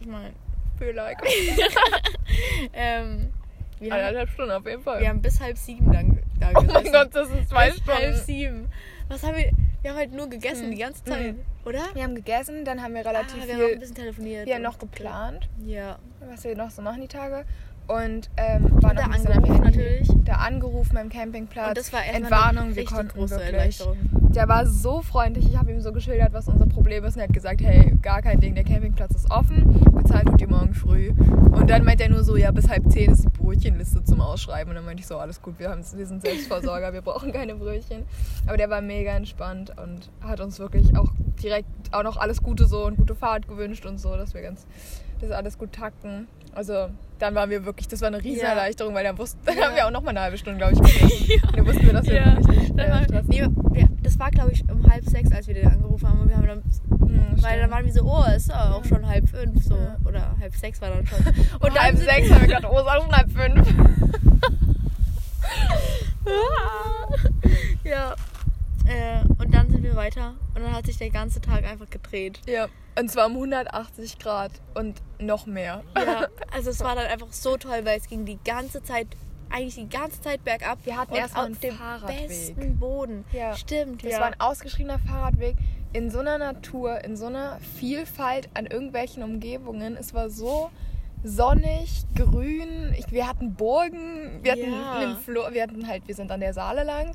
ich 0.00 0.06
meine, 0.06 0.30
Für 0.78 0.92
like. 0.92 1.18
Ähm, 2.72 3.30
wir, 3.80 3.92
haben, 3.92 4.00
Eineinhalb 4.00 4.28
Stunden 4.30 4.52
auf 4.52 4.66
jeden 4.66 4.82
Fall. 4.82 5.00
wir 5.00 5.08
haben 5.08 5.22
bis 5.22 5.40
halb 5.40 5.56
sieben 5.56 5.92
dann 5.92 6.18
da 6.40 6.50
oh 6.54 6.60
gesessen. 6.60 6.72
mein 6.84 6.92
Gott, 6.92 7.14
das 7.14 7.28
sind 7.28 7.48
zwei 7.48 7.70
bis 7.70 7.86
halb 7.86 8.00
Stunden. 8.00 8.20
sieben. 8.26 8.68
Was 9.08 9.22
haben 9.22 9.36
wir? 9.36 9.50
Wir 9.82 9.90
haben 9.92 9.98
halt 9.98 10.12
nur 10.12 10.28
gegessen 10.28 10.64
Hm. 10.64 10.70
die 10.72 10.76
ganze 10.78 11.04
Zeit, 11.04 11.18
Hm. 11.28 11.38
oder? 11.64 11.80
Wir 11.94 12.02
haben 12.02 12.14
gegessen, 12.16 12.64
dann 12.64 12.82
haben 12.82 12.94
wir 12.94 13.06
relativ 13.06 13.42
ah, 13.42 13.46
wir 13.46 13.54
haben 13.54 13.60
auch 13.60 13.64
ein 13.64 13.70
viel 13.70 13.78
bisschen 13.78 13.94
telefoniert. 13.94 14.46
wir 14.46 14.54
haben 14.56 14.62
noch 14.62 14.78
geplant, 14.78 15.48
Ja. 15.64 15.98
was 16.28 16.44
wir 16.44 16.56
noch 16.56 16.70
so 16.70 16.82
machen 16.82 17.00
die 17.00 17.08
Tage. 17.08 17.44
Und 17.88 18.28
ähm, 18.36 18.70
waren 18.82 18.96
da 18.96 19.04
angerufen 19.04 19.64
natürlich. 19.64 20.08
Da 20.24 20.34
angerufen 20.34 20.94
beim 20.94 21.08
Campingplatz. 21.08 21.68
Und 21.68 21.78
das 21.78 21.92
war 21.92 22.04
Entwarnung, 22.04 22.76
wir 22.76 22.84
konnten 22.84 23.08
große 23.08 23.38
wirklich. 23.38 23.82
Der 24.34 24.46
war 24.46 24.66
so 24.66 25.00
freundlich. 25.00 25.48
Ich 25.48 25.56
habe 25.56 25.72
ihm 25.72 25.80
so 25.80 25.90
geschildert, 25.90 26.34
was 26.34 26.48
unser 26.48 26.66
Problem 26.66 27.02
ist. 27.04 27.16
Und 27.16 27.22
er 27.22 27.28
hat 27.28 27.34
gesagt, 27.34 27.62
hey, 27.62 27.94
gar 28.02 28.20
kein 28.20 28.40
Ding, 28.40 28.54
der 28.54 28.64
Campingplatz 28.64 29.14
ist 29.14 29.30
offen. 29.30 29.80
Bezahlt 29.94 30.26
tut 30.26 30.40
ihr 30.40 30.48
morgen 30.48 30.74
früh. 30.74 31.10
Und 31.10 31.70
dann 31.70 31.82
meint 31.82 32.02
er 32.02 32.10
nur 32.10 32.24
so, 32.24 32.36
ja, 32.36 32.50
bis 32.50 32.68
halb 32.68 32.90
zehn 32.90 33.10
ist 33.10 33.24
die 33.24 33.30
Brötchenliste 33.30 34.04
zum 34.04 34.20
Ausschreiben. 34.20 34.68
Und 34.68 34.76
dann 34.76 34.84
meinte 34.84 35.00
ich 35.00 35.06
so, 35.06 35.16
alles 35.16 35.40
gut, 35.40 35.58
wir, 35.58 35.70
haben, 35.70 35.82
wir 35.94 36.06
sind 36.06 36.20
Selbstversorger, 36.20 36.92
wir 36.92 37.00
brauchen 37.00 37.32
keine 37.32 37.54
Brötchen. 37.54 38.04
Aber 38.46 38.58
der 38.58 38.68
war 38.68 38.82
mega 38.82 39.12
entspannt 39.12 39.72
und 39.82 40.10
hat 40.20 40.40
uns 40.40 40.58
wirklich 40.58 40.94
auch 40.94 41.10
direkt 41.42 41.68
auch 41.92 42.02
noch 42.02 42.18
alles 42.18 42.42
Gute 42.42 42.66
so 42.66 42.84
und 42.84 42.96
gute 42.96 43.14
Fahrt 43.14 43.48
gewünscht 43.48 43.86
und 43.86 43.98
so, 43.98 44.14
dass 44.16 44.34
wir 44.34 44.42
ganz, 44.42 44.66
wir 45.22 45.36
alles 45.36 45.58
gut 45.58 45.72
takten. 45.72 46.28
Also 46.54 46.88
dann 47.18 47.34
waren 47.34 47.50
wir 47.50 47.64
wirklich, 47.64 47.88
das 47.88 48.00
war 48.00 48.08
eine 48.08 48.22
riesen 48.22 48.42
Ja. 48.42 48.50
Erleichterung, 48.50 48.94
weil 48.94 49.04
dann, 49.04 49.18
wussten, 49.18 49.38
dann 49.46 49.56
Ja. 49.58 49.66
haben 49.66 49.76
wir 49.76 49.86
auch 49.86 49.90
noch 49.90 50.02
mal 50.02 50.10
eine 50.10 50.20
halbe 50.20 50.38
Stunde, 50.38 50.58
glaube 50.58 50.74
ich. 50.74 51.42
Und 51.42 51.56
dann 51.56 51.66
wussten 51.66 51.86
wir, 51.86 51.92
dass 51.92 52.06
wir 52.06 52.14
Ja, 52.14 52.36
wirklich 52.36 52.58
nicht 52.58 52.78
dann 52.78 53.04
äh, 53.12 53.22
nee, 53.26 53.44
wir, 53.72 53.88
das 54.02 54.18
war 54.18 54.30
glaube 54.30 54.52
ich 54.52 54.62
um 54.70 54.88
halb 54.90 55.04
sechs, 55.04 55.30
als 55.32 55.46
wir 55.48 55.54
den 55.54 55.66
angerufen 55.68 56.08
haben. 56.08 56.20
Und 56.20 56.28
wir 56.28 56.36
haben 56.36 56.46
dann, 56.46 56.62
Hm, 57.08 57.42
weil 57.42 57.60
dann 57.60 57.70
waren 57.70 57.84
wir 57.86 57.92
so, 57.92 58.02
oh, 58.04 58.24
es 58.28 58.42
ist 58.42 58.48
ja 58.48 58.72
auch 58.72 58.84
schon 58.84 59.06
halb 59.06 59.28
fünf 59.28 59.64
so. 59.64 59.74
Ja. 59.76 59.96
Oder 60.04 60.34
halb 60.40 60.54
sechs 60.54 60.80
war 60.80 60.90
dann 60.90 61.06
schon. 61.06 61.18
Und 61.60 61.74
dann 61.76 61.82
halb 61.84 61.96
sechs 61.96 62.30
haben 62.30 62.40
wir 62.42 62.48
gedacht, 62.48 62.64
oh, 62.70 62.76
es 62.76 62.82
ist 62.82 62.88
auch 62.88 63.02
schon 63.02 63.12
halb 63.16 63.30
fünf. 63.32 63.68
ja. 67.84 68.14
Äh, 68.88 69.20
und 69.42 69.54
dann 69.54 69.70
sind 69.70 69.82
wir 69.82 69.94
weiter. 69.96 70.34
Und 70.54 70.62
dann 70.62 70.74
hat 70.74 70.86
sich 70.86 70.96
der 70.96 71.10
ganze 71.10 71.40
Tag 71.40 71.64
einfach 71.64 71.88
gedreht. 71.90 72.40
Ja, 72.46 72.68
und 72.98 73.10
zwar 73.10 73.26
um 73.26 73.34
180 73.34 74.18
Grad 74.18 74.50
und 74.74 75.00
noch 75.18 75.46
mehr. 75.46 75.82
Ja, 75.96 76.26
also 76.52 76.70
es 76.70 76.80
war 76.80 76.94
dann 76.96 77.06
einfach 77.06 77.32
so 77.32 77.56
toll, 77.56 77.80
weil 77.84 77.98
es 77.98 78.08
ging 78.08 78.24
die 78.24 78.38
ganze 78.44 78.82
Zeit, 78.82 79.06
eigentlich 79.50 79.76
die 79.76 79.88
ganze 79.88 80.20
Zeit 80.20 80.42
bergab. 80.44 80.78
Wir 80.84 80.96
hatten 80.96 81.12
und 81.12 81.18
erst 81.18 81.34
mal 81.34 81.40
auf 81.40 81.46
einen 81.46 81.60
dem 81.60 81.74
Fahrradweg. 81.76 82.28
besten 82.28 82.78
Boden. 82.78 83.24
Ja. 83.32 83.54
Stimmt, 83.56 84.04
Das 84.04 84.12
ja. 84.12 84.20
war 84.20 84.26
ein 84.26 84.40
ausgeschriebener 84.40 84.98
Fahrradweg 84.98 85.56
in 85.92 86.10
so 86.10 86.18
einer 86.18 86.38
Natur, 86.38 87.02
in 87.04 87.16
so 87.16 87.26
einer 87.26 87.58
Vielfalt 87.78 88.48
an 88.54 88.66
irgendwelchen 88.66 89.22
Umgebungen. 89.22 89.96
Es 89.96 90.12
war 90.12 90.28
so 90.28 90.70
sonnig, 91.24 92.04
grün. 92.14 92.94
Ich, 92.96 93.10
wir 93.10 93.26
hatten 93.26 93.54
Burgen, 93.54 94.42
wir 94.42 94.52
hatten 94.52 94.72
Ja. 94.72 94.92
einen 94.98 95.16
Flur, 95.18 95.52
wir 95.52 95.62
hatten 95.62 95.86
halt, 95.86 96.06
wir 96.06 96.14
sind 96.14 96.30
an 96.30 96.40
der 96.40 96.52
Saale 96.54 96.84
lang. 96.84 97.14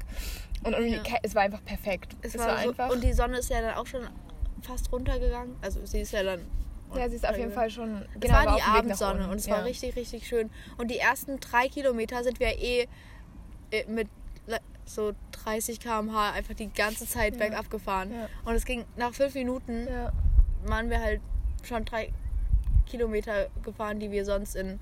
Und 0.64 0.74
irgendwie, 0.74 0.96
Ja. 1.10 1.18
es 1.24 1.36
war 1.36 1.44
einfach 1.44 1.64
perfekt. 1.64 2.16
es 2.22 2.36
es 2.36 2.40
war 2.40 2.48
war 2.48 2.62
so, 2.64 2.70
einfach. 2.70 2.90
und 2.92 3.04
die 3.04 3.14
Sonne 3.14 3.38
ist 3.40 3.50
ja 3.50 3.62
dann 3.62 3.76
auch 3.76 3.86
schon 3.88 4.02
fast 4.62 4.92
runtergegangen. 4.92 5.56
Also 5.62 5.86
sie 5.86 6.02
ist 6.02 6.14
ja 6.14 6.24
dann. 6.24 6.42
ja, 6.96 7.10
sie 7.10 7.16
ist 7.16 7.28
auf 7.28 7.38
jeden 7.38 7.52
Fall 7.52 7.70
schon. 7.70 8.04
Es 8.14 8.20
genau, 8.22 8.34
war 8.36 8.56
die 8.56 8.62
Abendsonne 8.62 9.28
und 9.30 9.38
es 9.38 9.46
ja. 9.48 9.56
war 9.58 9.66
richtig, 9.66 9.96
richtig 9.96 10.28
schön. 10.28 10.50
Und 10.78 10.90
die 10.90 11.00
ersten 11.00 11.40
drei 11.40 11.68
Kilometer 11.68 12.24
sind 12.24 12.40
wir 12.40 12.58
eh 12.60 12.88
äh, 13.72 13.86
mit 13.88 14.08
so 14.86 15.14
30 15.46 15.80
km/h 15.80 16.32
einfach 16.32 16.56
die 16.56 16.68
ganze 16.70 17.08
Zeit 17.08 17.34
Ja. 17.36 17.40
bergab 17.40 17.70
gefahren. 17.72 18.12
Ja. 18.14 18.28
Und 18.44 18.56
es 18.56 18.66
ging 18.66 18.84
nach 18.98 19.14
fünf 19.14 19.34
Minuten 19.34 19.88
Ja. 19.90 20.12
waren 20.66 20.90
wir 20.90 21.00
halt 21.02 21.22
schon 21.64 21.86
drei 21.86 22.12
Kilometer 22.98 23.48
gefahren, 23.64 24.00
die 24.00 24.12
wir 24.12 24.24
sonst 24.24 24.56
in 24.56 24.80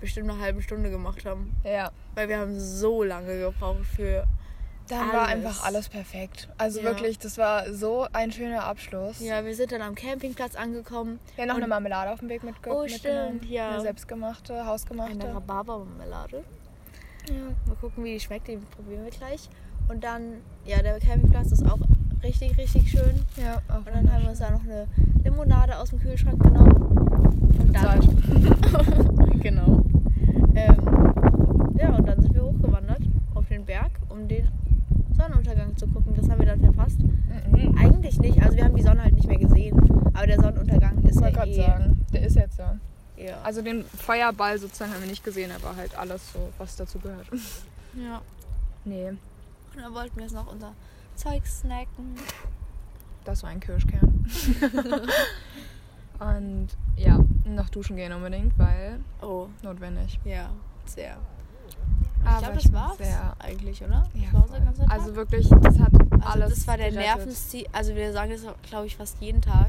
bestimmt 0.00 0.28
einer 0.30 0.40
halben 0.40 0.60
Stunde 0.62 0.90
gemacht 0.90 1.24
haben. 1.24 1.54
ja. 1.64 1.90
Weil 2.16 2.28
wir 2.28 2.38
haben 2.38 2.58
so 2.58 3.02
lange 3.02 3.38
gebraucht 3.38 3.84
für. 3.94 4.24
Dann 4.88 5.08
war 5.12 5.22
Alles. 5.28 5.30
einfach 5.46 5.64
alles 5.66 5.88
perfekt. 5.88 6.48
Also 6.58 6.78
Ja. 6.80 6.84
wirklich, 6.86 7.18
das 7.18 7.38
war 7.38 7.72
so 7.74 8.06
ein 8.12 8.30
schöner 8.32 8.64
Abschluss. 8.64 9.20
Ja, 9.20 9.44
wir 9.44 9.54
sind 9.54 9.70
dann 9.72 9.82
am 9.82 9.94
Campingplatz 9.94 10.54
angekommen. 10.54 11.18
Wir 11.34 11.42
haben 11.42 11.48
noch 11.48 11.56
eine 11.56 11.66
Marmelade 11.66 12.10
auf 12.12 12.20
dem 12.20 12.28
Weg 12.28 12.42
mitge 12.44 12.70
Oh, 12.70 12.82
mitgenommen. 12.84 13.38
stimmt, 13.40 13.44
ja. 13.50 13.70
Eine 13.70 13.80
selbstgemachte, 13.82 14.64
hausgemachte. 14.64 15.12
Eine 15.26 15.34
Rhabarbermarmelade. 15.34 16.44
Ja. 17.28 17.34
Mal 17.66 17.76
gucken, 17.80 18.04
wie 18.04 18.12
die 18.14 18.20
schmeckt. 18.20 18.46
Die 18.48 18.56
probieren 18.58 19.04
wir 19.04 19.10
gleich. 19.10 19.48
Und 19.88 20.02
dann, 20.04 20.40
ja, 20.64 20.80
der 20.82 20.98
Campingplatz 21.00 21.50
ist 21.52 21.66
auch 21.66 21.78
richtig, 22.22 22.56
richtig 22.56 22.88
schön. 22.90 23.24
ja, 23.36 23.60
auch 23.68 23.78
Und 23.78 23.88
dann 23.88 24.12
haben 24.12 24.22
wir 24.22 24.30
uns 24.30 24.38
da 24.38 24.50
noch 24.50 24.62
eine 24.62 24.86
Limonade 25.36 25.78
aus 25.78 25.90
dem 25.90 26.00
Kühlschrank 26.00 26.42
genommen. 26.42 26.72
Und 27.58 27.72
dann. 27.74 28.00
genau. 29.42 29.84
Ähm, 30.54 31.74
ja, 31.78 31.94
und 31.94 32.08
dann 32.08 32.22
sind 32.22 32.34
wir 32.34 32.42
hochgewandert 32.42 33.02
auf 33.34 33.46
den 33.48 33.66
Berg, 33.66 33.90
um 34.08 34.26
den 34.26 34.48
Sonnenuntergang 35.14 35.76
zu 35.76 35.86
gucken. 35.88 36.14
Das 36.16 36.30
haben 36.30 36.38
wir 36.38 36.46
dann 36.46 36.60
verpasst. 36.60 37.00
Mhm. 37.00 37.76
Eigentlich 37.78 38.18
nicht. 38.18 38.42
Also 38.42 38.56
wir 38.56 38.64
haben 38.64 38.76
die 38.76 38.82
Sonne 38.82 39.02
halt 39.02 39.14
nicht 39.14 39.28
mehr 39.28 39.36
gesehen. 39.38 39.76
Aber 40.14 40.26
der 40.26 40.40
Sonnenuntergang 40.40 41.04
ist 41.04 41.20
Ich 41.20 41.34
ja 41.36 41.44
eh. 41.44 41.54
sagen, 41.54 42.06
der 42.14 42.22
ist 42.26 42.36
jetzt 42.36 42.58
ja. 42.58 42.78
Ja. 43.18 43.42
Also 43.42 43.60
den 43.60 43.84
Feuerball 43.84 44.58
sozusagen 44.58 44.92
haben 44.92 45.02
wir 45.02 45.10
nicht 45.10 45.24
gesehen, 45.24 45.50
aber 45.50 45.76
halt 45.76 45.96
alles 45.98 46.32
so, 46.32 46.38
was 46.56 46.76
dazu 46.76 46.98
gehört. 46.98 47.26
ja. 47.94 48.22
Nee, 48.86 49.08
Und 49.08 49.18
dann 49.82 49.92
wollten 49.92 50.16
wir 50.16 50.22
jetzt 50.22 50.34
noch 50.34 50.50
unser 50.50 50.72
Zeug 51.14 51.46
snacken. 51.46 52.14
Das 53.26 53.42
war 53.42 53.50
ein 53.50 53.60
Kirschkern. 53.60 54.24
Und 56.18 56.68
ja, 56.96 57.18
noch 57.44 57.68
duschen 57.68 57.96
gehen 57.96 58.12
unbedingt, 58.12 58.58
weil 58.58 59.00
Oh, 59.20 59.48
notwendig. 59.62 60.18
ja, 60.24 60.48
sehr. 60.86 61.16
Aber 62.24 62.38
ich 62.38 62.42
glaube, 62.44 62.56
das 62.62 62.72
war's 62.72 62.98
eigentlich, 63.38 63.82
oder? 63.84 64.04
Ja, 64.14 64.28
das 64.32 64.78
war 64.80 64.90
also 64.90 65.14
wirklich, 65.14 65.48
das 65.48 65.78
hat 65.78 65.92
Also 66.24 66.26
alles. 66.42 66.54
das 66.54 66.66
war 66.66 66.76
der. 66.78 66.90
Nervenziel. 66.90 67.66
Also 67.72 67.94
wir 67.94 68.12
sagen 68.12 68.30
das, 68.30 68.40
glaube 68.68 68.86
ich, 68.86 68.96
fast 68.96 69.20
jeden 69.20 69.42
Tag. 69.42 69.66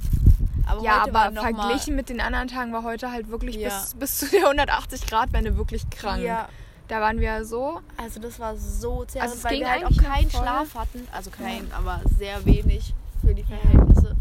Aber 0.66 0.82
Ja, 0.82 1.04
heute 1.04 1.14
aber 1.16 1.42
verglichen 1.42 1.96
mit 1.96 2.10
den 2.10 2.20
anderen 2.22 2.48
Tagen 2.48 2.74
war 2.74 2.84
heute 2.84 3.12
halt 3.12 3.30
wirklich 3.30 3.58
Ja. 3.58 3.70
bis, 3.70 3.94
bis 3.96 4.18
zu 4.20 4.26
der 4.30 4.46
180 4.48 5.06
Grad 5.06 5.34
Wende 5.34 5.56
wirklich 5.58 5.88
krank. 5.90 6.24
ja, 6.24 6.48
Da 6.88 7.00
waren 7.02 7.20
wir 7.20 7.44
so. 7.46 7.82
also 7.98 8.20
das 8.20 8.40
war 8.40 8.56
so 8.56 9.04
zehrend, 9.06 9.30
Also 9.32 9.36
es 9.38 9.44
weil 9.44 9.60
wir 9.60 9.70
halt 9.70 9.86
auch 9.86 9.98
keinen. 10.04 10.30
Schlaf 10.32 10.76
hatten. 10.76 11.08
Also 11.12 11.30
keinen, 11.30 11.72
aber 11.74 12.02
sehr 12.18 12.44
wenig 12.46 12.94
für 13.28 13.36
die 13.36 13.44
Verhältnisse. 13.44 14.16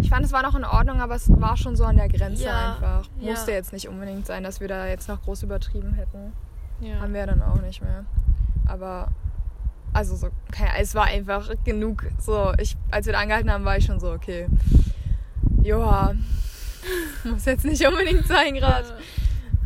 Ich 0.00 0.10
fand 0.10 0.24
es 0.24 0.32
war 0.32 0.42
noch 0.42 0.54
in 0.54 0.64
Ordnung, 0.64 1.00
aber 1.00 1.14
es 1.14 1.28
war 1.40 1.56
schon 1.56 1.76
so 1.76 1.84
an 1.84 1.96
der 1.96 2.08
Grenze 2.08 2.44
Ja, 2.44 2.74
einfach. 2.74 3.08
ja. 3.20 3.30
Musste 3.30 3.52
jetzt 3.52 3.72
nicht 3.72 3.88
unbedingt 3.88 4.26
sein, 4.26 4.42
dass 4.42 4.60
wir 4.60 4.68
da 4.68 4.86
jetzt 4.86 5.08
noch 5.08 5.22
groß 5.22 5.44
übertrieben 5.44 5.94
hätten. 5.94 6.32
Ja. 6.80 7.00
Haben 7.00 7.14
wir 7.14 7.26
dann 7.26 7.42
auch 7.42 7.60
nicht 7.60 7.82
mehr. 7.82 8.04
Aber, 8.66 9.08
also 9.92 10.16
so, 10.16 10.30
keine, 10.50 10.78
es 10.80 10.94
war 10.94 11.04
einfach 11.04 11.50
genug. 11.64 12.04
So, 12.18 12.52
ich, 12.58 12.76
als 12.90 13.06
wir 13.06 13.12
da 13.12 13.20
angehalten 13.20 13.50
haben, 13.52 13.64
war 13.64 13.76
ich 13.76 13.84
schon 13.86 14.00
so, 14.00 14.12
okay. 14.12 14.46
Joa, 15.62 16.14
muss 17.24 17.44
jetzt 17.44 17.64
nicht 17.64 17.86
unbedingt 17.86 18.26
sein 18.26 18.54
gerade. 18.54 18.96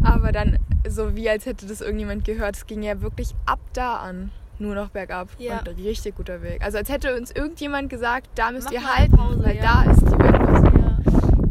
Aber 0.02 0.32
dann, 0.32 0.58
so 0.88 1.14
wie 1.14 1.28
als 1.28 1.46
hätte 1.46 1.66
das 1.66 1.80
irgendjemand 1.80 2.24
gehört, 2.24 2.56
es 2.56 2.66
ging 2.66 2.82
ja 2.82 3.00
wirklich 3.00 3.34
ab 3.46 3.60
da 3.72 3.96
an. 3.96 4.30
Nur 4.62 4.76
noch 4.76 4.90
bergab. 4.90 5.28
Ja. 5.38 5.58
Und 5.58 5.68
ein 5.70 5.74
richtig 5.74 6.14
guter 6.14 6.40
Weg. 6.40 6.64
Also 6.64 6.78
als 6.78 6.88
hätte 6.88 7.16
uns 7.16 7.32
irgendjemand 7.32 7.90
gesagt, 7.90 8.28
da 8.36 8.52
müsst 8.52 8.66
Mach 8.66 8.72
ihr 8.72 8.96
halten, 8.96 9.16
Pause, 9.16 9.42
weil 9.42 9.56
ja. 9.56 9.82
da 9.84 9.90
ist 9.90 10.02
die 10.02 10.14
Bergpause. 10.14 10.72
Ja. 10.78 10.98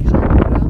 Krank, 0.10 0.46
oder? 0.48 0.64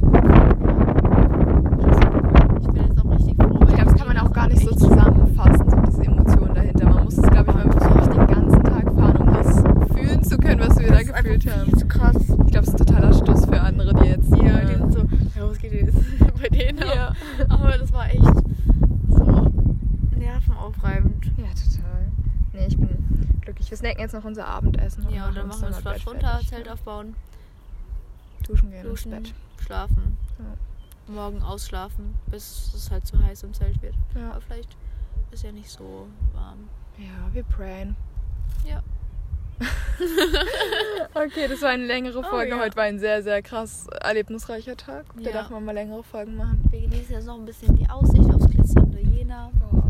Ich 2.62 2.68
bin 2.68 2.84
jetzt 2.88 3.00
auch 3.00 3.12
richtig 3.12 3.36
froh. 3.38 3.60
Ich 3.62 3.76
glaube, 3.76 3.86
das 3.86 3.94
kann 3.96 4.08
man 4.08 4.18
auch 4.18 4.34
gar 4.34 4.48
nicht 4.48 4.64
so 4.64 4.74
zusammenfassen, 4.74 5.70
so 5.70 5.78
diese 5.86 6.04
Emotionen 6.06 6.56
dahinter. 6.56 6.90
Man 6.90 7.04
muss 7.04 7.16
es, 7.20 7.30
glaube 7.30 7.52
ich, 7.52 7.56
mal 7.56 7.66
wirklich 7.66 7.94
durch 7.94 8.08
den 8.08 8.28
ganzen 8.28 8.64
Tag 8.64 8.86
fahren, 8.86 9.18
um 9.18 9.34
das 9.36 9.64
fühlen 9.96 10.24
zu 10.24 10.38
können, 10.40 10.62
was 10.62 10.80
wir 10.80 10.88
da 10.88 11.04
gefühlt 11.04 11.46
haben. 11.52 11.66
Viel 11.66 11.78
zu 11.78 11.88
krass. 11.88 12.18
Ich 12.18 12.26
glaube, 12.52 12.66
es 12.66 12.70
ist 12.70 12.74
ein 12.74 12.78
totaler 12.88 13.14
Stoß 13.14 13.46
für 13.46 13.62
andere, 13.62 13.94
die 13.94 14.10
jetzt. 14.10 14.32
Ja, 14.32 14.58
äh, 14.58 14.66
die 14.66 14.76
sind 14.78 14.94
so, 14.94 15.00
ja, 15.40 15.48
was 15.48 15.60
geht 15.60 15.74
jetzt 15.74 15.96
bei 16.42 16.50
denen 16.50 16.82
ab? 16.82 16.96
Ja. 16.96 17.14
Aber 17.50 17.78
das 17.78 17.94
war 17.94 18.10
echt 18.10 18.24
so 19.10 19.52
nervenaufreibend. 20.18 21.26
ja, 21.38 21.46
total. 21.46 21.92
Nee, 22.54 22.66
ich 22.68 22.78
bin 22.78 22.90
glücklich. 23.42 23.70
Wir 23.70 23.78
snacken 23.78 24.01
jetzt 24.12 24.24
noch 24.24 24.28
unser 24.28 24.48
Abendessen. 24.48 25.10
Ja, 25.10 25.28
und 25.30 25.36
dann 25.38 25.48
machen 25.48 25.62
wir 25.62 25.68
uns 25.68 25.82
Bett 25.82 26.06
runter, 26.08 26.28
fertig. 26.30 26.50
Zelt 26.50 26.70
aufbauen, 26.70 27.16
Duschen 28.46 28.72
gehen 28.72 28.84
duschen, 28.84 29.14
ins 29.14 29.30
Bett. 29.30 29.36
schlafen. 29.66 30.18
Ja. 30.40 31.14
Morgen 31.14 31.42
ausschlafen, 31.42 32.16
bis 32.28 32.72
es 32.76 32.92
halt 32.92 33.06
zu 33.08 33.22
heiß 33.22 33.44
im 33.44 33.54
Zelt 33.54 33.82
wird. 33.82 33.96
Ja. 34.16 34.32
Aber 34.32 34.42
vielleicht 34.42 34.76
ist 35.32 35.44
ja 35.44 35.52
nicht 35.52 35.70
so 35.70 36.08
warm. 36.34 36.70
ja, 36.98 37.34
wir 37.34 37.44
prayen. 37.44 37.96
Ja. 38.66 38.82
Okay, 41.14 41.48
das 41.48 41.62
war 41.62 41.70
eine 41.70 41.86
längere 41.86 42.20
Oh, 42.20 42.24
Folge. 42.24 42.52
ja. 42.52 42.60
Heute 42.60 42.76
war 42.76 42.84
ein 42.86 43.00
sehr, 43.00 43.22
sehr 43.22 43.42
krass 43.42 43.88
erlebnisreicher 44.02 44.76
Tag. 44.78 45.06
Da 45.16 45.22
Ja. 45.22 45.32
darf 45.34 45.50
man 45.50 45.64
mal 45.66 45.74
längere 45.74 46.04
Folgen 46.04 46.36
machen. 46.36 46.64
Wir 46.72 46.82
genießen 46.82 47.12
jetzt 47.16 47.26
noch 47.26 47.38
ein 47.38 47.46
bisschen 47.46 47.76
die 47.76 47.88
Aussicht 47.90 48.24
aufs 48.34 48.50
glitzernde 48.50 49.00
Jena. 49.02 49.52
Oh, 49.72 49.84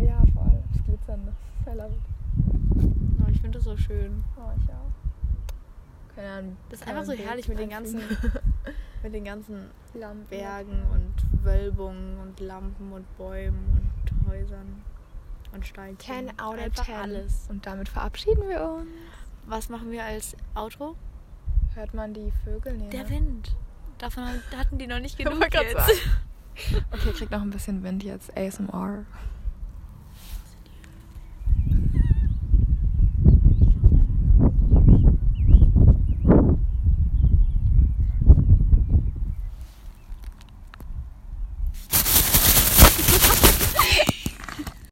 ja, 0.00 0.22
voll. 0.34 0.52
Das 0.72 0.84
Glitzernde. 0.84 1.32
I 1.66 1.70
love 1.76 1.88
it. 1.94 2.00
Ich 3.40 3.42
finde 3.42 3.56
das 3.56 3.64
so 3.64 3.74
schön. 3.74 4.22
Oh, 4.36 4.50
ich 4.54 4.68
auch. 4.68 6.14
Keine 6.14 6.28
Ahnung. 6.28 6.56
Das 6.68 6.82
ist 6.82 6.86
einfach 6.86 7.04
so 7.04 7.12
herrlich 7.12 7.48
mit 7.48 7.58
den 7.58 7.70
ganzen, 7.70 7.98
mit 9.02 9.14
den 9.14 9.24
ganzen 9.24 9.70
Lampen. 9.94 10.26
Bergen 10.28 10.82
und 10.92 11.14
Wölbungen 11.42 12.18
und 12.18 12.38
Lampen 12.38 12.92
und 12.92 13.16
Bäumen 13.16 13.90
und 14.02 14.28
Häusern 14.30 14.82
und 15.54 15.66
Steinchen. 15.66 16.28
10 16.28 16.38
out 16.38 16.58
of 16.58 16.64
Einfach 16.64 16.84
10. 16.84 16.94
alles. 16.96 17.46
Und 17.48 17.64
damit 17.64 17.88
verabschieden 17.88 18.46
wir 18.46 18.62
uns. 18.62 18.86
Was 19.46 19.70
machen 19.70 19.90
wir 19.90 20.04
als 20.04 20.36
Outro? 20.54 20.94
Hört 21.74 21.94
man 21.94 22.12
die 22.12 22.34
Vögel? 22.44 22.74
Nee, 22.76 22.90
Der? 22.90 23.08
Wind. 23.08 23.56
Davon 23.96 24.24
hatten 24.54 24.76
die 24.76 24.86
noch 24.86 25.00
nicht 25.00 25.14
Ich 25.18 25.24
genug 25.24 25.48
jetzt. 25.50 25.76
Okay, 26.92 27.12
kriegt 27.14 27.30
noch 27.30 27.40
ein 27.40 27.48
bisschen 27.48 27.82
Wind 27.82 28.02
jetzt. 28.04 28.36
ASMR. 28.36 29.06